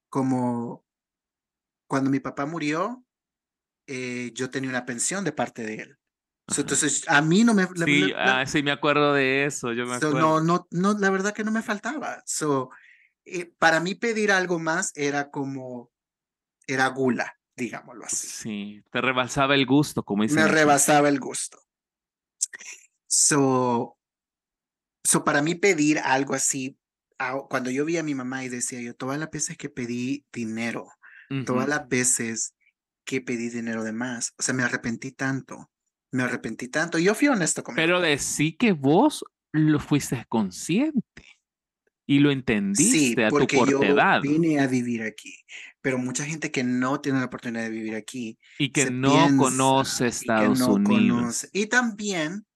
[0.09, 0.85] como
[1.87, 3.05] cuando mi papá murió,
[3.87, 5.99] eh, yo tenía una pensión de parte de él.
[6.57, 7.67] Entonces, a mí no me...
[7.85, 9.73] Sí, ah, sí, me acuerdo de eso.
[9.73, 10.19] Yo me acuerdo.
[10.19, 12.23] no, no, no, la verdad que no me faltaba.
[12.25, 12.71] So,
[13.25, 15.93] eh, para mí pedir algo más era como,
[16.67, 18.27] era gula, digámoslo así.
[18.27, 20.37] Sí, te rebasaba el gusto, como dice.
[20.37, 21.59] Me rebasaba el gusto.
[23.07, 23.97] So,
[25.05, 26.77] so para mí pedir algo así,
[27.49, 30.89] cuando yo vi a mi mamá y decía yo, todas las veces que pedí dinero,
[31.45, 32.55] todas las veces
[33.05, 35.71] que pedí dinero de más, o sea, me arrepentí tanto,
[36.13, 36.99] me arrepentí tanto.
[36.99, 37.83] Yo fui honesto conmigo.
[37.83, 41.25] Pero decí que vos lo fuiste consciente
[42.07, 45.35] y lo entendiste a tu corta yo vine a vivir aquí,
[45.81, 50.07] pero mucha gente que no tiene la oportunidad de vivir aquí y que no conoce
[50.07, 52.47] Estados Unidos y también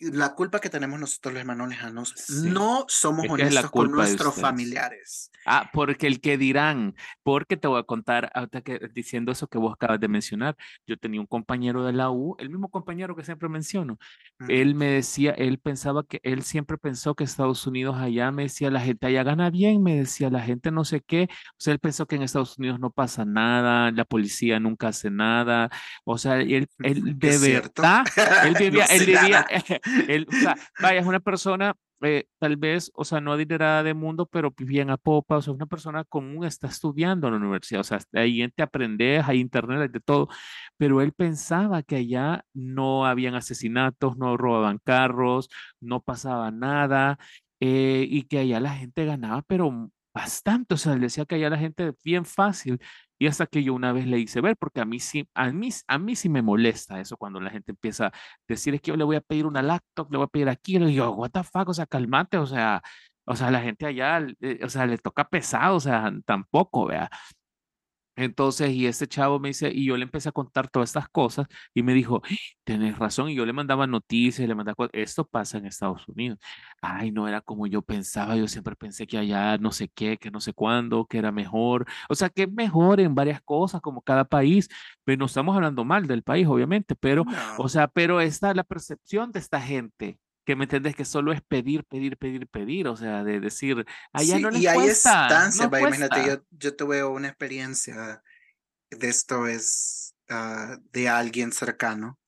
[0.00, 5.30] la culpa que tenemos nosotros los hermanos lejanos, no somos honestos con nuestros familiares.
[5.46, 9.58] Ah, porque el que dirán, porque te voy a contar, ahorita que diciendo eso que
[9.58, 13.24] vos acabas de mencionar, yo tenía un compañero de la U, el mismo compañero que
[13.24, 13.98] siempre menciono,
[14.48, 18.70] él me decía, él pensaba que, él siempre pensó que Estados Unidos allá, me decía,
[18.70, 21.78] la gente allá gana bien, me decía, la gente no sé qué, o sea, él
[21.78, 25.70] pensó que en Estados Unidos no pasa nada, la policía nunca hace nada,
[26.04, 28.04] o sea, él, él de verdad,
[28.44, 29.46] él vivía, él vivía,
[30.08, 33.92] él, o sea, vaya, es una persona eh, tal vez, o sea, no adinerada de
[33.92, 37.82] mundo, pero bien a popa, o sea, una persona común está estudiando en la universidad,
[37.82, 40.28] o sea, ahí te aprendes, hay internet, hay de todo,
[40.78, 47.18] pero él pensaba que allá no habían asesinatos, no robaban carros, no pasaba nada,
[47.60, 51.50] eh, y que allá la gente ganaba, pero bastante, o sea, él decía que allá
[51.50, 52.80] la gente bien fácil,
[53.20, 55.68] y hasta que yo una vez le hice ver, porque a mí sí, a mí,
[55.86, 58.12] a mí sí me molesta eso cuando la gente empieza a
[58.48, 60.76] decir, es que yo le voy a pedir una laptop, le voy a pedir aquí,
[60.76, 62.82] y le digo, what the fuck, o sea, calmate, o sea,
[63.26, 67.10] o sea, la gente allá, eh, o sea, le toca pesado, o sea, tampoco, vea.
[68.16, 71.46] Entonces, y este chavo me dice, y yo le empecé a contar todas estas cosas
[71.72, 72.22] y me dijo,
[72.64, 76.38] tienes razón, y yo le mandaba noticias, le mandaba cosas, esto pasa en Estados Unidos.
[76.82, 80.30] Ay, no era como yo pensaba, yo siempre pensé que allá no sé qué, que
[80.30, 84.02] no sé cuándo, que era mejor, o sea, que es mejor en varias cosas, como
[84.02, 84.68] cada país,
[85.04, 87.24] pero no estamos hablando mal del país, obviamente, pero,
[87.58, 91.42] o sea, pero esta, la percepción de esta gente que me entiendes que solo es
[91.42, 95.26] pedir, pedir, pedir, pedir, o sea, de decir, allá sí, no les y hay cuesta,
[95.26, 98.22] estancias, no imagínate, yo, yo tuve una experiencia
[98.90, 102.18] de esto es ah, de alguien cercano,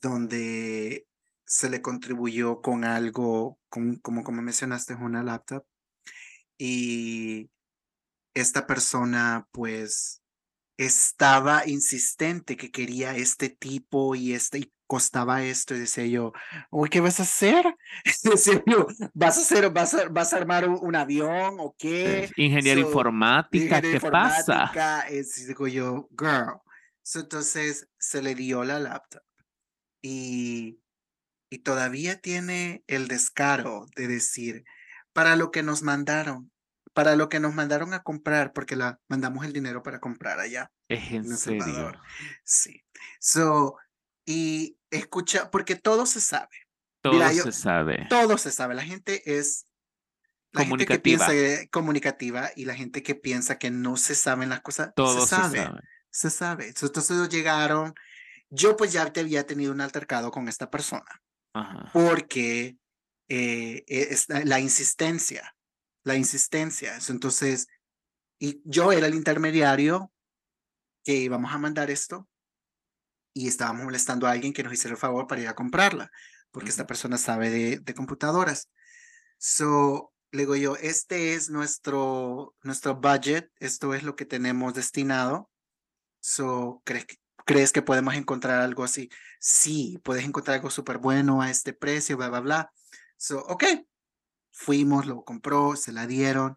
[0.00, 1.06] donde
[1.44, 5.64] se le contribuyó con algo, con, como, como mencionaste, una laptop,
[6.58, 7.50] y
[8.34, 10.22] esta persona pues
[10.76, 16.32] estaba insistente que quería este tipo y este y costaba esto y decía yo,
[16.70, 17.64] uy, ¿qué vas a hacer?
[18.22, 22.30] decía yo, ¿vas a hacer, vas a, vas a armar un, un avión o qué?
[22.36, 24.40] Ingeniero So, informática, ¿qué pasa?
[24.40, 26.60] informática, es, digo yo, girl.
[27.02, 29.22] So, entonces se le dio la laptop
[30.02, 30.80] y,
[31.50, 34.64] y todavía tiene el descaro de decir,
[35.12, 36.52] para lo que nos mandaron,
[36.96, 40.72] para lo que nos mandaron a comprar, porque la mandamos el dinero para comprar allá
[40.88, 41.62] Es en en serio.
[41.62, 42.00] Salvador.
[42.42, 42.82] Sí.
[43.20, 43.76] So,
[44.24, 46.56] y escucha, porque todo se sabe.
[47.02, 48.06] Todo Mira, yo- se sabe.
[48.08, 48.74] Todo se sabe.
[48.74, 49.66] La gente es
[50.52, 51.26] la gente que Comunicativa.
[51.26, 55.36] piensa comunicativa y la gente que piensa que no se saben las cosas, Todo se
[55.36, 55.68] sabe.
[56.10, 56.72] Se sabe.
[56.72, 57.94] So, Entonces ellos llegaron.
[58.48, 61.20] Yo pues ya te había tenido un altercado con esta persona
[61.52, 61.90] Ajá.
[61.92, 62.78] porque
[63.28, 65.55] eh, es la- la insistencia,
[66.06, 66.96] la insistencia.
[67.08, 67.66] Entonces,
[68.38, 70.12] y yo era el intermediario
[71.02, 72.28] que íbamos a mandar esto
[73.34, 76.10] y estábamos molestando a alguien que nos hiciera el favor para ir a comprarla,
[76.52, 78.70] porque esta persona sabe de, de computadoras.
[79.36, 85.50] So, le digo yo, este es nuestro, nuestro budget, esto es lo que tenemos destinado.
[86.20, 89.10] So, ¿crees que, ¿crees que podemos encontrar algo así?
[89.40, 92.72] Sí, puedes encontrar algo súper bueno a este precio, bla, bla, bla.
[93.16, 93.64] So, ok,
[94.56, 96.56] fuimos, lo compró, se la dieron.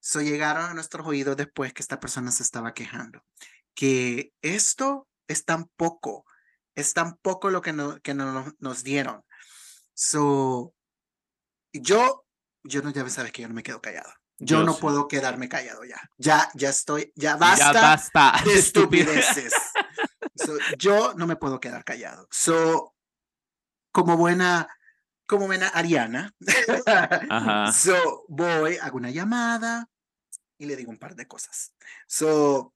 [0.00, 3.24] So, llegaron a nuestros oídos después que esta persona se estaba quejando,
[3.74, 6.24] que esto es tan poco,
[6.74, 9.24] es tan poco lo que, no, que no, nos- dieron.
[9.94, 10.74] So,
[11.72, 12.24] yo,
[12.62, 14.10] yo no, ya sabes que yo no me quedo callado.
[14.40, 14.80] Yo, Yo no sí.
[14.80, 16.00] puedo quedarme callado ya.
[16.16, 19.54] Ya, ya estoy, ya basta Ya basta de estupideces.
[20.36, 22.28] So, yo no me puedo quedar callado.
[22.30, 22.94] So,
[23.90, 24.68] como buena,
[25.28, 26.34] como buena Ariana,
[27.30, 27.70] Ajá.
[27.72, 29.88] so, voy, hago una llamada
[30.56, 31.74] y le digo un par de cosas.
[32.06, 32.74] So,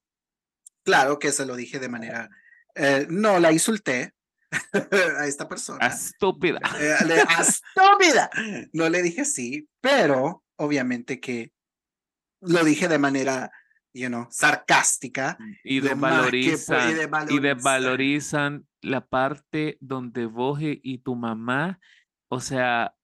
[0.84, 2.28] claro que se lo dije de manera,
[2.74, 4.14] eh, no la insulté
[5.18, 5.86] a esta persona.
[5.86, 6.60] Estúpida.
[6.78, 6.94] Eh,
[7.40, 8.30] estúpida.
[8.74, 11.52] No le dije así, pero obviamente que
[12.42, 13.50] lo dije de manera,
[13.94, 15.38] you know, sarcástica.
[15.64, 16.98] Y desvalorizan,
[17.30, 21.80] y desvalorizan la parte donde vos y tu mamá,
[22.32, 22.94] o sea,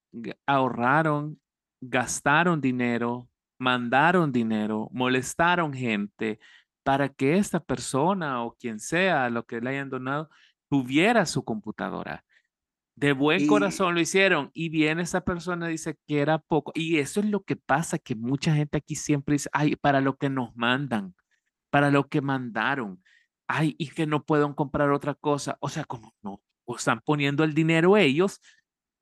[0.47, 1.39] ahorraron,
[1.83, 6.41] gastaron dinero, mandaron dinero, molestaron gente
[6.83, 10.31] para que esta persona o quien sea, lo que le hayan donado,
[10.71, 12.25] tuviera su computadora.
[12.97, 16.73] De buen Y- corazón lo hicieron y viene esa persona dice que era poco.
[16.75, 20.17] Y eso es lo que pasa, que mucha gente aquí siempre dice, ay, para lo
[20.17, 21.15] que nos mandan,
[21.69, 23.05] para lo que mandaron,
[23.47, 25.59] ay, y que no pueden comprar otra cosa.
[25.61, 28.41] O sea, como no, o están poniendo el dinero ellos,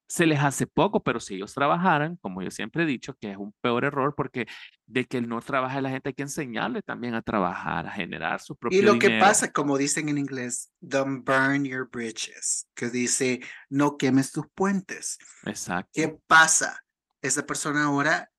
[0.08, 3.36] se les hace poco, pero si ellos trabajaran, como yo siempre he dicho, que es
[3.36, 4.46] un peor error, porque
[4.86, 8.56] de que no trabaja la gente hay que enseñarle también a trabajar, a generar su
[8.56, 13.40] propio Y lo que pasa, como dicen en inglés, don't burn your bridges, que dice,
[13.68, 15.18] no quemes tus puentes.
[15.44, 15.90] Exacto.
[15.92, 16.84] ¿Qué pasa?
[17.20, 18.30] Esa persona ahora,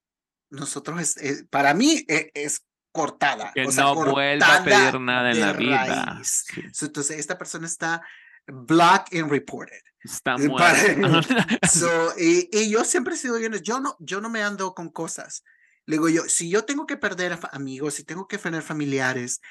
[0.50, 2.64] nosotros, es, es- para mí e- es,
[2.98, 3.52] cortada.
[3.54, 6.20] Que o sea, no vuelva a pedir nada en la vida.
[6.24, 8.02] Sí, Entonces, esta persona está
[8.48, 9.82] blocked and reported.
[10.12, 11.48] Está Eh, muerta.
[11.72, 15.44] So, y, y yo siempre he sido yo no, yo no me ando con cosas.
[15.86, 19.42] Le digo yo, si yo tengo que perder amigos, si tengo que perder familiares,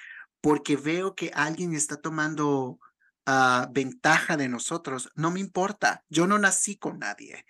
[0.41, 2.79] porque veo que alguien está tomando
[3.27, 6.05] ah, ventaja de nosotros, no me importa.
[6.09, 7.47] Yo no nací con nadie.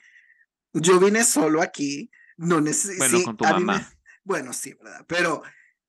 [0.73, 2.11] Yo vine solo aquí.
[2.37, 2.99] No necesito.
[2.99, 3.93] Bueno, con tu mamá.
[4.25, 5.05] bueno, sí, ¿verdad?
[5.09, 5.43] Pero,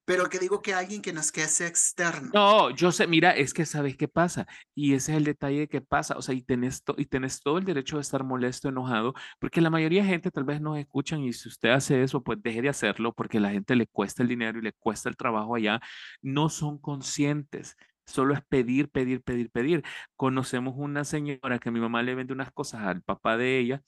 [0.08, 2.32] pero que digo que alguien que nos que sea externo.
[2.34, 4.48] No, yo sé, mira, es que sabes qué pasa.
[4.76, 6.16] Y ese es el detalle que pasa.
[6.18, 9.62] O sea, y tenés, to- y tenés todo el derecho de estar molesto, enojado, porque
[9.62, 12.62] la mayoría de gente tal vez nos escuchan y si usted hace eso, pues deje
[12.62, 15.82] de hacerlo porque la gente le cuesta el dinero y le cuesta el trabajo allá.
[16.22, 17.76] No son conscientes.
[18.06, 19.84] Solo es pedir, pedir, pedir, pedir.
[20.16, 23.82] Conocemos una señora que mi mamá le vende unas cosas al papá de ella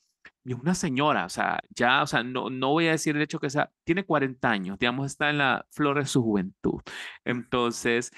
[0.44, 3.40] y una señora, o sea, ya, o sea, no, no voy a decir el hecho
[3.40, 6.80] que sea, tiene 40 años, digamos, está en la flor de su juventud.
[7.24, 8.12] Entonces,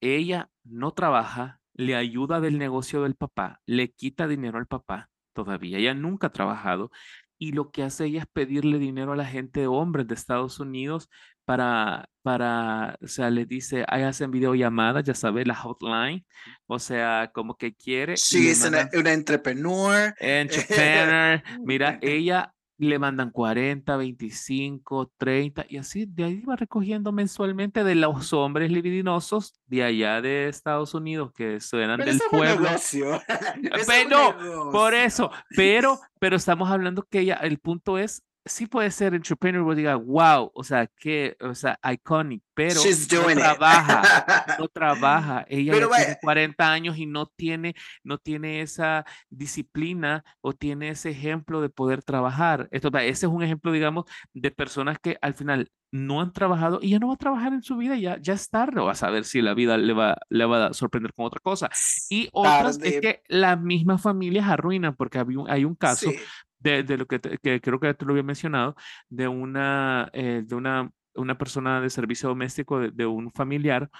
[0.00, 5.78] ella no trabaja, le ayuda del negocio del papá, le quita dinero al papá todavía,
[5.78, 6.90] ella nunca ha trabajado
[7.38, 11.08] y lo que hace ella es pedirle dinero a la gente, hombres de Estados Unidos,
[11.44, 16.24] para, para, o sea, le dice, ahí hacen videollamadas, ya sabes, la hotline,
[16.66, 18.16] o sea, como que quiere.
[18.16, 20.14] Sí, es una, una entrepreneur.
[20.18, 21.42] Entrepreneur.
[21.64, 27.94] Mira, ella le mandan 40, 25, 30 y así de ahí va recogiendo mensualmente de
[27.94, 32.68] los hombres libidinosos de allá de Estados Unidos que suenan del pueblo.
[33.86, 34.36] pero,
[34.72, 39.74] por eso, pero, pero estamos hablando que ella, el punto es sí puede ser entrepreneur,
[39.74, 45.44] diga, wow, o sea, que, o sea, iconic, pero no trabaja, no trabaja.
[45.48, 51.60] Ella tiene 40 años y no tiene, no tiene esa disciplina o tiene ese ejemplo
[51.60, 52.68] de poder trabajar.
[52.70, 56.90] Esto, ese es un ejemplo, digamos, de personas que al final no han trabajado y
[56.90, 59.24] ya no va a trabajar en su vida, ya, ya es tarde, o a saber
[59.24, 61.68] si la vida le va, le va a sorprender con otra cosa.
[62.08, 66.10] Y otras es que las mismas familias arruinan, porque hay un, hay un caso
[66.62, 67.20] de, lo que,
[67.60, 68.76] creo que te lo había mencionado,
[69.08, 73.90] de una, eh, de una, una persona de servicio doméstico de, un familiar,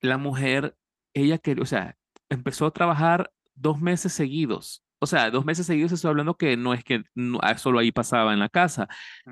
[0.00, 0.76] la mujer,
[1.14, 1.96] ella que, o sea,
[2.28, 4.84] empezó a trabajar dos meses seguidos.
[5.00, 7.04] O sea, dos meses seguidos estoy hablando que no es que
[7.40, 8.88] ah, solo ahí pasaba en la casa.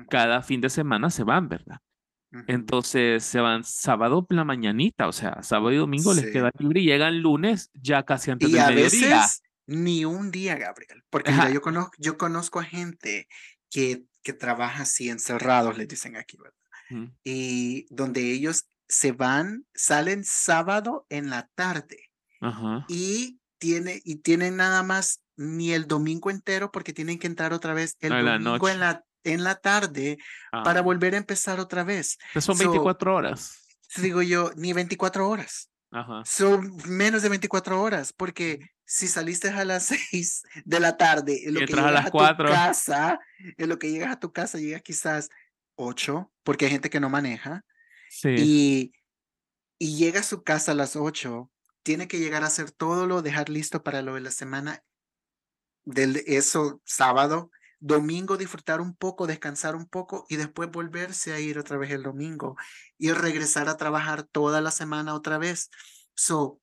[0.09, 1.79] Cada fin de semana se van, ¿verdad?
[2.47, 6.85] Entonces se van sábado la mañanita, o sea, sábado y domingo les queda libre y
[6.85, 9.25] llegan lunes ya casi antes del mediodía.
[9.67, 13.27] Ni un día, Gabriel, porque yo, conozco, yo conozco a gente
[13.69, 17.11] que, que trabaja así encerrados, les dicen aquí, ¿verdad?
[17.23, 22.09] Y donde ellos se van, salen sábado en la tarde
[22.87, 27.73] y, tiene, y tienen nada más ni el domingo entero porque tienen que entrar otra
[27.73, 30.17] vez el domingo en la, en la tarde
[30.51, 30.83] para ah.
[30.83, 32.17] volver a empezar otra vez.
[32.39, 33.61] son 24 horas.
[33.97, 35.69] Digo yo, ni 24 horas.
[36.25, 41.53] Son menos de 24 horas, porque si saliste a las 6 de la tarde, en
[41.53, 42.47] lo que llegas a, las 4.
[42.47, 43.19] tu casa,
[43.57, 45.29] en lo que llegas a tu casa, llegas quizás
[45.75, 47.63] 8, porque hay gente que no maneja.
[48.09, 48.29] Sí.
[48.37, 48.93] Y,
[49.77, 51.51] y llega a su casa a las 8,
[51.83, 54.83] tiene que llegar a hacer todo lo, dejar listo para lo de la semana
[55.83, 61.59] del eso sábado, domingo disfrutar un poco, descansar un poco y después volverse a ir
[61.59, 62.57] otra vez el domingo
[62.97, 65.69] y regresar a trabajar toda la semana otra vez.
[66.15, 66.59] So,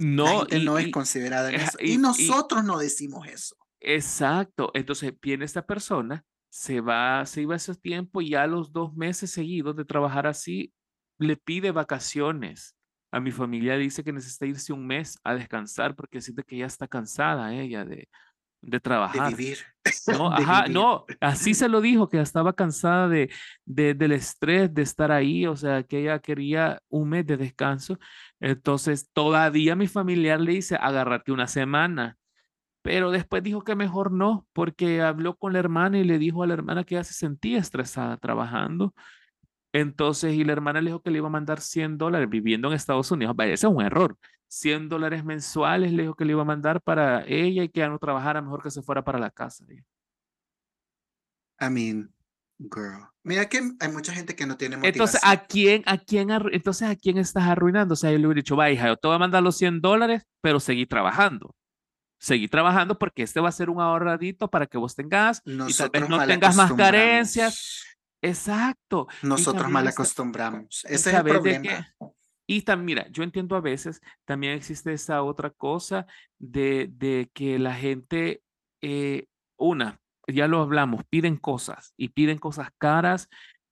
[0.00, 1.78] no, no es considerada en eso.
[1.78, 3.54] Y, nosotros no decimos eso.
[3.80, 4.70] Exacto.
[4.74, 8.94] Entonces viene esta persona, se va, se iba a ese tiempo y ya los dos
[8.94, 10.72] meses seguidos de trabajar así,
[11.18, 12.74] le pide vacaciones.
[13.12, 16.66] A mi familia dice que necesita irse un mes a descansar porque siente que ya
[16.66, 18.08] está cansada ella de,
[18.60, 19.30] de trabajar.
[19.30, 19.58] De vivir.
[20.06, 23.30] No, ajá, no, así se lo dijo, que estaba cansada de,
[23.64, 27.98] de, del estrés de estar ahí, o sea, que ella quería un mes de descanso.
[28.40, 32.18] Entonces, todavía mi familiar le dice, agárrate una semana.
[32.82, 36.46] Pero después dijo que mejor no, porque habló con la hermana y le dijo a
[36.46, 38.94] la hermana que ella se sentía estresada trabajando.
[39.72, 42.74] Entonces, y la hermana le dijo que le iba a mandar 100 dólares viviendo en
[42.74, 43.36] Estados Unidos.
[43.36, 44.16] Vaya, ese es un error.
[44.48, 47.88] 100 dólares mensuales le dijo que le iba a mandar para ella y que ya
[47.88, 49.64] no trabajara, mejor que se fuera para la casa.
[51.60, 52.12] I mean,
[52.58, 53.06] girl.
[53.22, 54.94] Mira que hay mucha gente que no tiene motivación.
[54.94, 57.92] Entonces, ¿a quién, a quién, entonces, ¿a quién estás arruinando?
[57.92, 59.80] O sea, yo le hubiera dicho, va, hija, yo te voy a mandar los 100
[59.80, 61.54] dólares, pero seguí trabajando.
[62.18, 65.88] Seguí trabajando porque este va a ser un ahorradito para que vos tengas y tal
[65.90, 67.82] vez no tengas más carencias.
[68.22, 69.08] Exacto.
[69.22, 70.84] Nosotros mal acostumbramos.
[70.88, 71.86] Ese es el problema.
[72.46, 76.06] Y también, mira, yo entiendo a veces, también existe esa otra cosa
[76.36, 78.42] de, de que la gente,
[78.82, 83.28] eh, una, ya lo hablamos, piden cosas y piden cosas caras,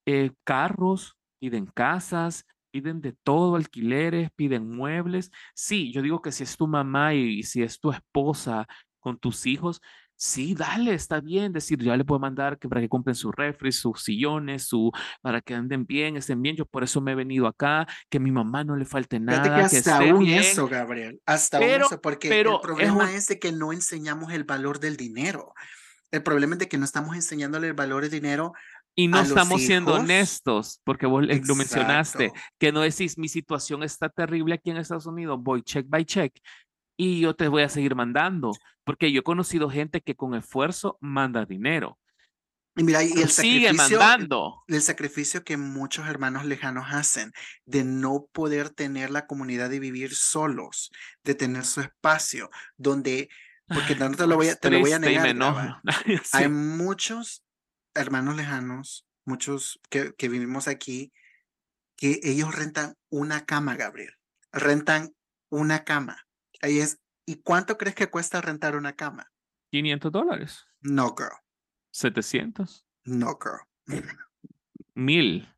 [0.06, 5.32] eh, carros, piden casas, piden de todo, alquileres, piden muebles.
[5.54, 8.68] Sí, yo digo que si es tu mamá y si es tu esposa
[9.00, 9.80] con tus hijos,
[10.20, 11.52] Sí, dale, está bien.
[11.52, 14.90] Decir, ya le puedo mandar que para que compren sus refri, sus sillones, su,
[15.22, 16.56] para que anden bien, estén bien.
[16.56, 19.44] Yo por eso me he venido acá, que a mi mamá no le falte nada.
[19.44, 21.20] que hasta aún eso, Gabriel.
[21.24, 25.54] Hasta aún eso, porque el problema es, de que no enseñamos el valor del dinero.
[26.10, 28.54] El problema es de que no estamos enseñándole el valor del dinero
[28.96, 34.08] y no estamos siendo honestos, porque vos lo mencionaste, que no decís, mi situación está
[34.08, 36.34] terrible aquí en Estados Unidos, voy check by check
[36.98, 38.50] y yo te voy a seguir mandando,
[38.84, 41.96] porque yo he conocido gente que con esfuerzo manda dinero.
[42.76, 44.64] Y mira, y el sigue mandando.
[44.66, 47.32] El sacrificio que muchos hermanos lejanos hacen
[47.66, 50.90] de no poder tener la comunidad de vivir solos,
[51.22, 53.28] de tener su espacio, donde,
[53.68, 55.80] porque no te lo voy a, te lo voy a negar.
[56.32, 57.44] Hay muchos
[57.94, 61.12] hermanos lejanos, muchos que, que vivimos aquí,
[61.96, 64.14] que ellos rentan una cama, Gabriel.
[64.52, 65.12] Rentan
[65.48, 66.27] una cama
[66.60, 66.98] Ahí es.
[67.26, 69.30] ¿Y cuánto crees que cuesta rentar una cama?
[69.70, 70.66] 500 dólares.
[70.80, 71.36] No, girl.
[71.90, 72.86] 700.
[73.04, 73.60] No, girl.
[74.94, 75.48] Mil.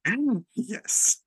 [0.55, 1.25] Yes.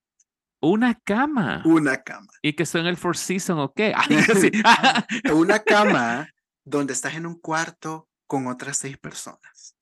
[0.61, 1.61] Una cama.
[1.65, 2.31] Una cama.
[2.41, 3.93] Y que son el Four Seasons o qué.
[5.33, 6.29] Una cama
[6.63, 9.75] donde estás en un cuarto con otras seis personas.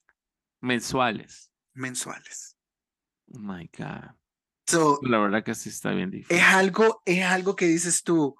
[0.59, 1.51] Mensuales.
[1.73, 2.57] Mensuales.
[3.33, 4.15] Oh my God.
[4.67, 6.37] So, La verdad que sí está bien difícil.
[6.37, 8.35] es algo, es algo que dices tú,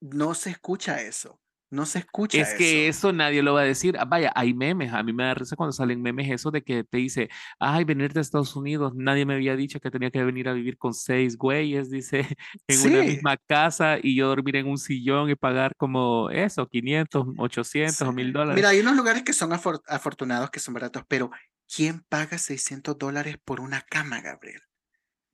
[0.00, 1.40] no se escucha eso.
[1.72, 3.96] No se escucha Es que eso nadie lo va a decir.
[3.96, 4.92] Ah, Vaya, hay memes.
[4.92, 7.28] A mí me da risa cuando salen memes eso de que te dice,
[7.60, 8.92] ay, venir de Estados Unidos.
[8.96, 12.26] Nadie me había dicho que tenía que venir a vivir con seis güeyes, dice,
[12.66, 13.06] en una Sí.
[13.10, 18.12] misma casa y yo dormir en un sillón y pagar como eso, 500, 800 o
[18.12, 18.56] 1000 dólares.
[18.56, 21.30] Mira, hay unos lugares que son afor- afortunados, que son baratos, pero
[21.72, 24.60] ¿quién paga 600 dólares por una cama, Gabriel?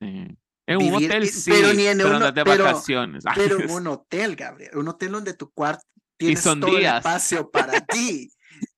[0.03, 0.37] Sí.
[0.67, 3.25] En un Vivir- hotel y- sí, pero ni en pero uno- de pero- vacaciones.
[3.37, 5.85] Pero en un hotel, Gabriel, un hotel donde tu cuarto
[6.17, 6.97] tienes todo el días.
[6.99, 8.31] espacio para ti.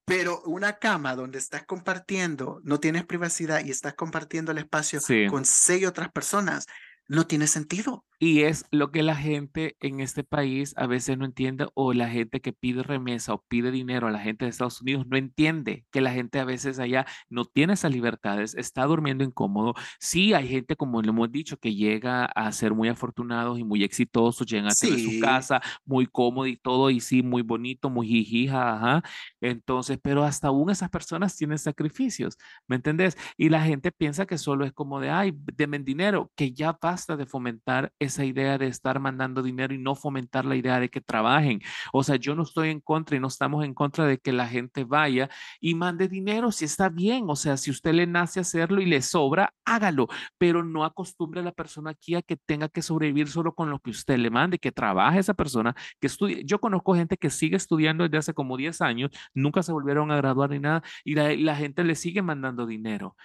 [0.05, 5.27] Pero una cama donde estás compartiendo, no tienes privacidad y estás compartiendo el espacio Sí.
[5.29, 6.67] con seis otras personas,
[7.09, 8.05] no tiene sentido.
[8.21, 12.09] Y es lo que la gente en este país a veces no entiende o la
[12.09, 15.85] gente que pide remesa o pide dinero a la gente de Estados Unidos no entiende
[15.93, 19.75] que la gente a veces allá no tiene esas libertades, está durmiendo incómodo.
[20.01, 23.85] Sí, hay gente, como le hemos dicho, que llega a ser muy afortunados y muy
[23.85, 25.21] exitosos, llegan a tener su Sí.
[25.21, 29.03] casa muy cómodo y todo, y sí, muy bonito, muy jijija, ajá.
[29.41, 33.17] Entonces, pero hasta aún esas personas tienen sacrificios, ¿me entendés?
[33.37, 37.17] Y la gente piensa que solo es como de, ay, denme dinero, que ya basta
[37.17, 41.01] de fomentar esa idea de estar mandando dinero y no fomentar la idea de que
[41.01, 41.61] trabajen.
[41.93, 44.47] O sea, yo no estoy en contra y no estamos en contra de que la
[44.49, 45.31] gente vaya
[45.61, 47.25] y mande dinero si está bien.
[47.29, 51.45] O sea, si usted le nace hacerlo y le sobra, hágalo, pero no acostumbre a
[51.45, 54.59] la persona aquí a que tenga que sobrevivir solo con lo que usted le mande,
[54.59, 56.45] que trabaje esa persona, que estudie.
[56.45, 60.17] Yo conozco gente que sigue estudiando desde hace como 10 años, nunca se volvieron a
[60.17, 63.17] graduar ni nada y la, la gente le sigue mandando dinero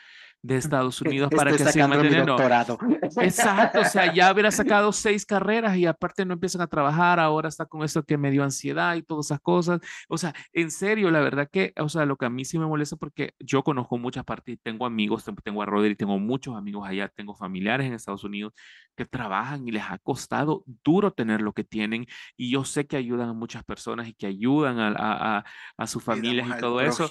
[0.44, 2.78] de Estados Unidos para Estoy que sigan doctorado.
[3.22, 7.48] Exacto, o sea, ya hubiera sacado seis carreras y aparte no empiezan a trabajar, ahora
[7.48, 9.80] está con esto que me dio ansiedad y todas esas cosas.
[10.10, 12.66] O sea, en serio, la verdad que, o sea, lo que a mí sí me
[12.66, 17.08] molesta porque yo conozco muchas partes, tengo amigos, tengo a Rodri, tengo muchos amigos allá,
[17.08, 18.54] tengo familiares en Estados Unidos
[18.98, 22.06] que trabajan y les ha costado duro tener lo que tienen
[22.38, 25.46] y yo sé que ayudan a muchas personas y que ayudan a, a, a,
[25.78, 27.08] a sus familias y al todo eso.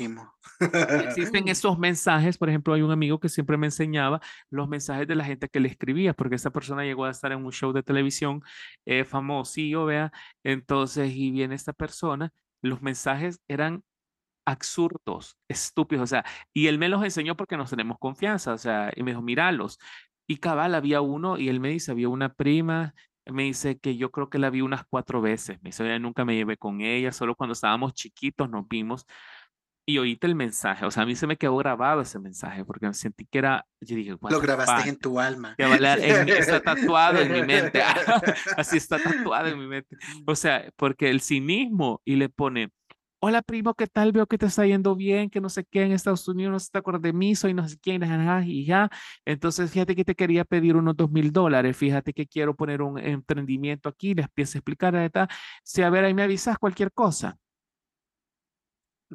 [1.08, 4.20] Existen esos mensajes, por ejemplo, hay un amigo que siempre me enseñaba
[4.50, 7.44] los mensajes de la gente que le escribía, porque esa persona llegó a estar en
[7.44, 8.42] un show de televisión
[8.86, 10.12] eh, famosillo, vea,
[10.44, 13.84] entonces, y viene esta persona, los mensajes eran
[14.46, 18.92] absurdos, estúpidos, o sea, y él me los enseñó porque nos tenemos confianza, o sea,
[18.96, 19.78] y me dijo, míralos,
[20.26, 22.94] y cabal, había uno, y él me dice, había una prima,
[23.26, 26.24] me dice que yo creo que la vi unas cuatro veces, me dice, "Yo nunca
[26.24, 29.06] me llevé con ella, solo cuando estábamos chiquitos nos vimos,
[29.84, 32.86] y oíste el mensaje, o sea, a mí se me quedó grabado ese mensaje porque
[32.86, 34.86] me sentí que era, yo dije, "What Lo grabaste fuck?".
[34.86, 35.54] en tu alma.
[35.58, 37.82] En está tatuado en mi mente,
[38.56, 42.70] así está tatuado en mi mente, o sea, porque el cinismo y le pone,
[43.24, 44.12] hola primo, ¿qué tal?
[44.12, 46.70] Veo que te está yendo bien, que no sé qué, en Estados Unidos no se
[46.70, 48.02] te acuerda de mí, soy no sé quién,
[48.44, 48.88] y ya,
[49.24, 52.98] entonces fíjate que te quería pedir unos dos mil dólares, fíjate que quiero poner un
[52.98, 55.12] emprendimiento aquí, les empiezo a explicar.
[55.64, 57.36] Si a ver, ahí me avisas cualquier cosa.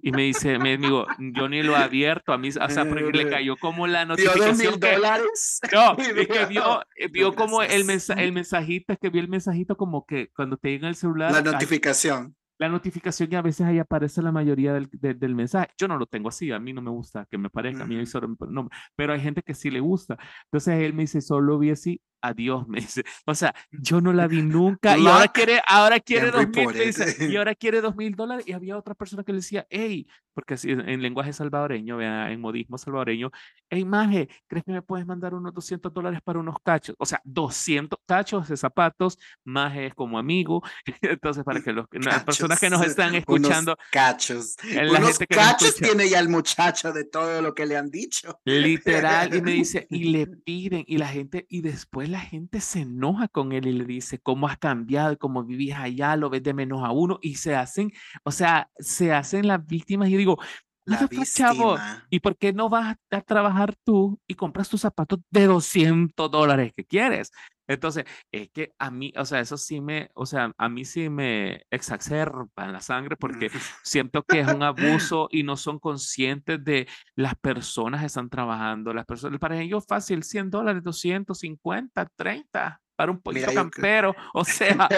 [0.02, 3.12] Y me dice, mi amigo, yo ni lo he abierto a mí, o sea, porque
[3.12, 5.60] le cayó como la Dio dos mil notificación que, dólares.
[5.74, 9.22] no, es que vio, eh, vio no, como el, mensa- el mensajito, es que vio
[9.22, 12.36] el mensajito como que cuando te llega el celular, La hay- notificación.
[12.60, 15.70] la notificación y a veces ahí aparece la mayoría del, de- del mensaje.
[15.78, 18.04] Yo no lo tengo así, a mí no me gusta que me parezca, a mí
[18.06, 20.18] solo me nombre, pero hay gente que sí le gusta.
[20.45, 23.03] Entonces él me dice, solo vi así, adiós, me dice.
[23.26, 27.28] O sea, yo no la vi nunca y ahora quiere, ahora quiere dos mil, dice,
[27.30, 30.53] y ahora quiere dos mil dólares y había otra persona que le decía, hey, porque
[30.53, 33.32] así en en lenguaje salvadoreño, vea, en modismo salvadoreño,
[33.70, 36.95] hey, maje, ¿crees que me puedes mandar unos 200 dólares para unos cachos?
[36.99, 40.61] O sea, 200 cachos de zapatos, maje es como amigo,
[41.01, 44.55] entonces para que los, las personas que nos Cachos, están unos escuchando, cachos.
[44.63, 45.88] eh, la Unos gente que cachos escucha.
[45.88, 48.39] tiene ya el muchacho de todo lo que le han dicho.
[48.45, 52.82] Literal, y me dice, y le piden, y la gente, y después la gente se
[52.82, 55.14] enoja con él y le dice, ¿cómo has cambiado?
[55.14, 57.91] Y cómo vivís allá, lo ves de menos a uno, y se hacen,
[58.24, 60.38] o sea, se hacen las víctimas, y yo digo,
[60.86, 61.78] La "What the fuck, chavo.
[62.10, 66.72] ¿y por qué no vas a trabajar tú y compras tus zapatos de 200 dólares
[66.76, 67.32] que quieres?
[67.68, 71.09] Entonces, es que a mí, o sea, eso sí me, o sea, a mí sí
[71.09, 73.51] me exacerba en la sangre porque
[73.84, 78.93] siento que es un abuso y no son conscientes de las personas que están trabajando.
[78.93, 84.15] Las personas, para ellos fácil, 100 dólares, 250, 30 para un pollito Mira, campero.
[84.34, 84.89] O sea,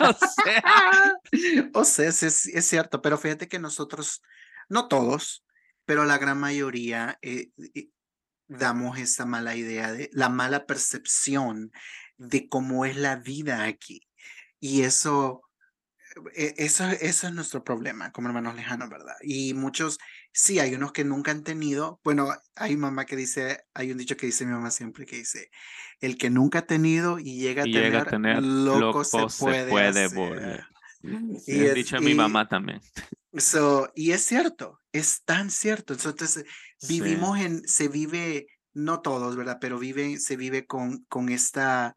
[0.00, 1.14] o sea,
[1.74, 4.22] O sea, es, es cierto, pero fíjate que nosotros,
[4.68, 5.44] no todos,
[5.84, 7.88] pero la gran mayoría, eh, eh,
[8.48, 11.72] damos esa mala idea de la mala percepción
[12.28, 14.06] de cómo es la vida aquí.
[14.60, 15.42] Y eso,
[16.34, 19.14] e, eso, eso es nuestro problema como hermanos lejanos, ¿verdad?
[19.22, 19.98] Y muchos,
[20.32, 24.16] sí, hay unos que nunca han tenido, bueno, hay mamá que dice, hay un dicho
[24.16, 25.50] que dice mi mamá siempre que dice,
[26.00, 30.64] el que nunca ha tenido y llega a, tener, tener, loco, se, puede, volver.
[31.46, 32.80] Y es, dicho a mi mamá también.
[33.34, 35.94] So, y es cierto, es tan cierto.
[35.94, 36.44] Entonces,
[36.86, 39.56] vivimos en, se vive, no todos, ¿verdad?
[39.58, 41.96] Pero vive, se vive con, con esta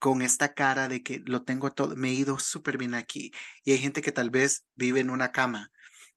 [0.00, 3.32] con esta cara de que lo tengo todo, me he ido súper bien aquí.
[3.62, 5.70] Y hay gente que tal vez vive en una cama,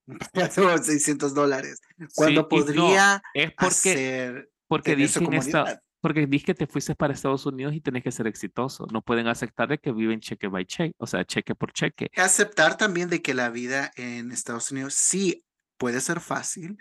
[0.82, 1.82] 600 dólares,
[2.16, 7.46] cuando podría es porque, hacer, porque dicen esta, porque dices que te fuiste para Estados
[7.46, 8.88] Unidos y tenés que ser exitoso.
[8.92, 12.10] No pueden aceptar de que viven cheque by cheque, o sea, cheque por cheque.
[12.16, 15.46] Aceptar también de que la vida en Estados Unidos sí
[15.78, 16.78] puede ser fácil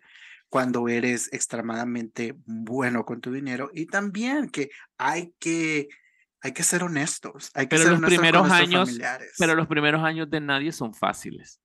[0.49, 5.89] cuando eres extremadamente bueno con tu dinero y también que hay que
[6.43, 8.99] hay que ser honestos, hay que pero ser los primeros años,
[9.39, 11.61] Pero los primeros años de nadie son fáciles.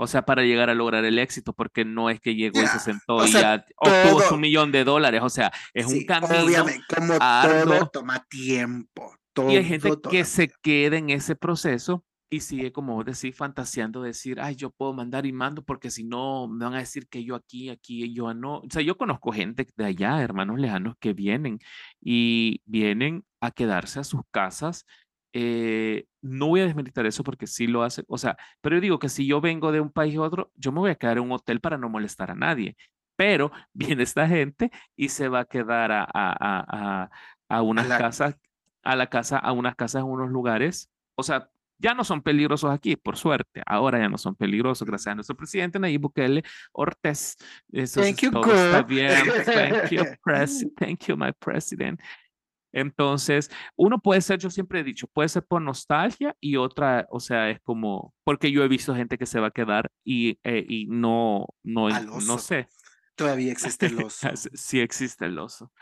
[0.00, 2.78] O sea, para llegar a lograr el éxito, porque no es que llegó y se
[2.78, 5.22] sentó y ya obtuvo su millón de dólares.
[5.24, 6.44] O sea, es un camino.
[6.44, 9.16] Obviamente, como todo toma tiempo.
[9.48, 14.02] y hay gente que se queda en ese proceso y sigue, como vos decís, fantaseando,
[14.02, 17.24] decir, ay, yo puedo mandar y mando porque si no me van a decir que
[17.24, 18.58] yo aquí, aquí, yo no.
[18.58, 21.58] O sea, yo conozco gente de allá, hermanos lejanos, que vienen
[22.00, 24.86] y vienen a quedarse a sus casas.
[25.32, 28.98] Eh, no voy a desmeditar eso porque sí lo hace, o sea, pero yo digo
[28.98, 31.24] que si yo vengo de un país a otro, yo me voy a quedar en
[31.24, 32.76] un hotel para no molestar a nadie.
[33.16, 37.10] Pero viene esta gente y se va a quedar a, a, a,
[37.48, 38.36] a unas casas,
[38.82, 40.90] a la casa, a unas casas en unos lugares.
[41.14, 43.62] O sea, ya no son peligrosos aquí, por suerte.
[43.66, 47.36] Ahora ya no son peligrosos, gracias a nuestro presidente Nayib Bukele Ortiz.
[47.70, 49.22] Eso Thank you, todo está bien.
[49.44, 50.02] Thank you,
[50.76, 52.00] Thank you, my president.
[52.72, 57.20] Entonces, uno puede ser, yo siempre he dicho, puede ser por nostalgia y otra, o
[57.20, 60.64] sea, es como, porque yo he visto gente que se va a quedar y, eh,
[60.68, 62.68] y no, no, no sé.
[63.14, 64.28] Todavía existe el oso.
[64.34, 65.72] sí existe el oso.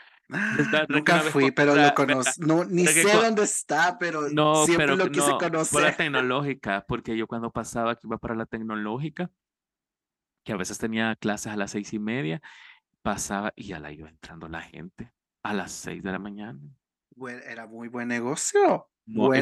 [0.89, 2.45] Nunca fui, pero lo conozco.
[2.45, 5.73] No, ni sé dónde está, pero no, siempre pero, lo quise no, conocer.
[5.73, 9.29] Por la tecnológica, porque yo cuando pasaba que iba para la tecnológica,
[10.43, 12.41] que a veces tenía clases a las seis y media,
[13.01, 15.13] pasaba y ya la iba entrando la gente
[15.47, 16.59] a las seis de la mañana.
[17.49, 18.89] era muy buen negocio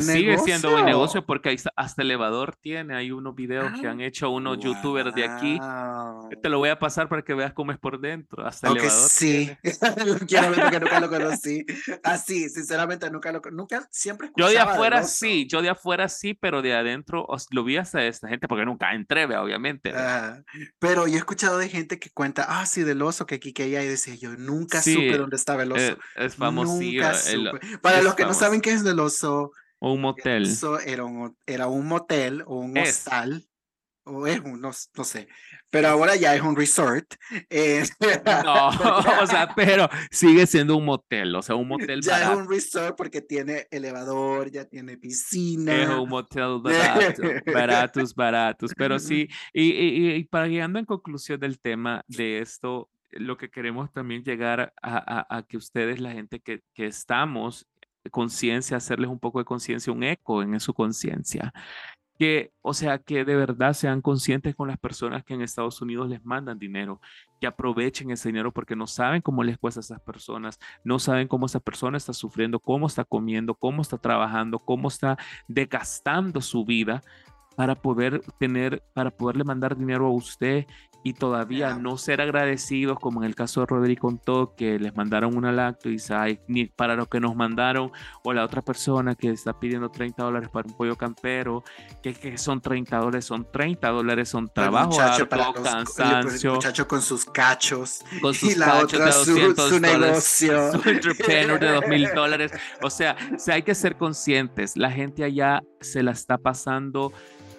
[0.01, 2.95] sigue siendo buen negocio porque hasta elevador tiene.
[2.95, 5.59] Hay unos videos que han ah, hecho unos youtubers de aquí.
[6.41, 8.45] Te lo voy a pasar para que veas cómo es por dentro.
[8.45, 9.09] Hasta elevador.
[9.09, 9.51] Sí,
[10.28, 11.66] quiero ver porque nunca lo conocí.
[12.03, 16.61] Así, sinceramente, nunca lo nunca siempre Yo de afuera sí, yo de afuera sí, pero
[16.61, 19.93] de adentro lo vi hasta esta gente porque nunca entré, obviamente.
[20.80, 23.63] pero yo he escuchado de gente que cuenta, ah, sí, del oso que aquí que
[23.63, 23.76] hay.
[23.76, 25.97] Y decía, yo nunca supe dónde estaba el oso.
[26.16, 26.80] Es, famoso.
[27.82, 30.44] Para los que no saben qué es del oso, o un motel.
[30.44, 33.46] Eso era un, era un motel o un hostal.
[34.08, 35.28] O es un, no, sé.
[35.72, 37.16] Pero ahora ya es un resort.
[37.50, 37.84] Eh,
[38.46, 38.68] no,
[39.24, 41.36] o sea, pero sigue siendo un motel.
[41.36, 45.76] O sea, un motel ya es un resort porque tiene elevador, ya tiene piscina.
[45.76, 47.24] Es un motel barato.
[47.52, 48.72] baratos, baratos.
[48.78, 53.50] Pero sí, y, y, y para guiando en conclusión del tema de esto, lo que
[53.50, 57.68] queremos también llegar a, a, a, que ustedes, la gente que, que estamos
[58.10, 61.53] conciencia, hacerles un poco de conciencia, un eco en su conciencia.
[62.18, 66.08] Que, o sea, que de verdad sean conscientes con las personas que en Estados Unidos
[66.08, 67.01] les mandan dinero,
[67.41, 71.28] que aprovechen ese dinero porque no saben cómo les cuesta a esas personas, no saben
[71.28, 75.18] cómo esa persona está sufriendo, cómo está comiendo, cómo está trabajando, cómo está
[75.49, 77.01] desgastando su vida
[77.58, 80.66] para poder tener, para poderle mandar dinero a usted
[81.06, 85.38] y todavía no ser agradecidos, como en el caso de Rodrigo Contó, que les mandaron
[85.38, 85.97] una lacto y
[86.47, 87.91] ni para lo que nos mandaron,
[88.24, 91.64] o la otra persona que está pidiendo 30 dólares para un pollo campero,
[92.01, 94.97] que, que son 30 dólares, son 30 dólares, son trabajo
[95.30, 96.49] para cansancio.
[96.49, 100.72] El muchacho con sus cachos, con sus y la otra su, su negocio.
[100.82, 102.51] Su entrepreneur de 2 mil dólares.
[102.82, 103.16] O sea,
[103.51, 107.14] hay que ser conscientes, la gente allá se la está pasando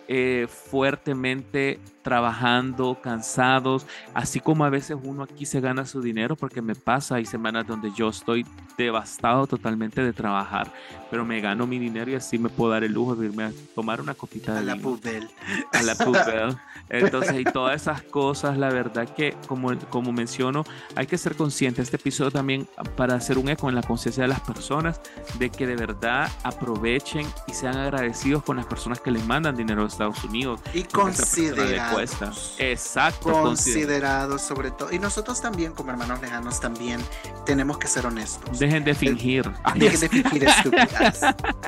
[0.08, 3.84] eh, fuertemente trabajando, cansados,
[4.14, 7.66] así como a veces uno aquí se gana su dinero, porque me pasa, hay semanas
[7.66, 8.46] donde yo estoy
[8.78, 10.72] devastado totalmente de trabajar,
[11.10, 13.52] pero me gano mi dinero y así me puedo dar el lujo de irme a
[13.74, 15.28] tomar una copita de a la pubel.
[15.72, 16.56] A la pubel.
[16.88, 21.82] Entonces, y todas esas cosas, la verdad que, como, como menciono, hay que ser consciente.
[21.82, 25.00] Este episodio también para hacer un eco en la conciencia de las personas,
[25.40, 29.82] de que de verdad aprovechen y sean agradecidos con las personas que les mandan dinero
[29.82, 30.60] a Estados Unidos.
[30.72, 32.32] Y considerar respuesta.
[32.58, 33.32] Exacto.
[33.32, 34.92] Considerados sobre todo.
[34.92, 37.00] Y nosotros también, como hermanos lejanos, también
[37.44, 38.58] tenemos que ser honestos.
[38.58, 39.50] Dejen de fingir.
[39.74, 41.20] Dejen de fingir estúpidas.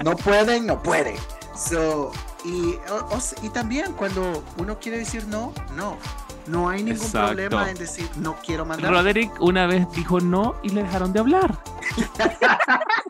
[0.04, 1.16] No pueden, no pueden.
[1.56, 2.12] So,
[2.44, 2.76] y,
[3.42, 5.96] y también cuando uno quiere decir no, no.
[6.46, 8.90] No hay ningún problema en decir no quiero mandar.
[8.90, 11.58] Roderick una vez dijo no y le dejaron de hablar.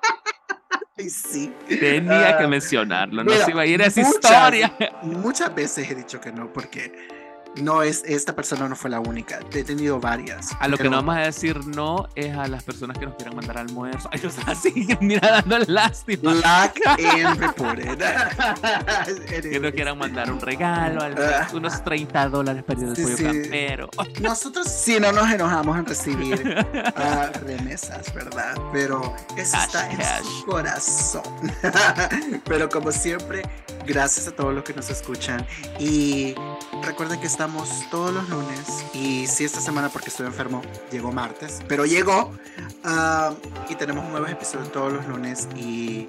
[1.08, 1.52] sí.
[1.68, 4.74] Tenía que ah, mencionarlo, no se iba a ir a esa historia.
[5.02, 7.17] Muchas veces he dicho que no, porque
[7.56, 10.50] no es, esta persona no fue la única, he tenido varias.
[10.60, 13.34] A lo que no vamos a decir no es a las personas que nos quieran
[13.36, 14.08] mandar almuerzo.
[14.12, 16.32] Ay, así, mira, dando lástima.
[16.34, 17.98] Black and reported.
[19.42, 21.48] que nos quieran mandar un regalo, ah.
[21.52, 23.90] unos 30 dólares para el pollo campero.
[24.20, 28.54] Nosotros sí no nos enojamos en recibir uh, remesas, ¿verdad?
[28.72, 31.22] Pero eso está en su corazón.
[32.44, 33.42] Pero como siempre,
[33.86, 35.46] gracias a todos los que nos escuchan.
[35.78, 36.34] Y
[36.82, 38.84] recuerden que estamos todos los lunes.
[38.94, 42.32] Y si esta semana porque estoy enfermo llegó martes, pero llegó.
[42.84, 43.32] Ah,
[43.68, 45.48] y tenemos nuevos episodios todos los lunes.
[45.56, 46.08] Y,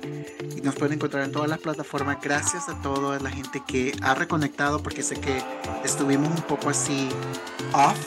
[0.64, 2.18] nos pueden encontrar en todas las plataformas.
[2.22, 5.42] Gracias a toda la gente que ha reconectado porque sé que
[5.86, 7.10] estuvimos un poco así
[7.72, 7.98] off,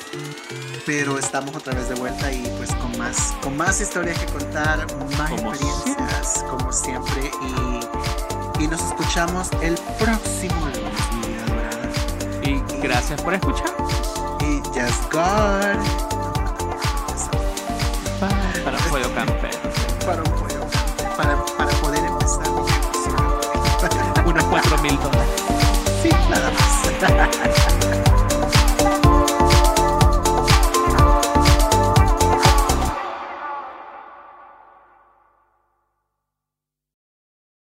[0.85, 4.87] pero estamos otra vez de vuelta y pues con más, con más historias que contar,
[5.17, 5.31] más.
[5.31, 7.31] experiencias como siempre.
[7.43, 8.32] Y,
[8.63, 10.93] y nos escuchamos el próximo lunes.
[12.43, 13.75] Y gracias por escuchar.
[14.41, 15.79] Y just God.
[18.21, 19.59] Para, para un pollo campero.
[20.07, 20.61] Para un pollo.
[21.17, 22.47] Para, para poder empezar
[24.25, 25.43] Unos cuatro mil dólares.
[26.03, 27.73] Sí, nada más.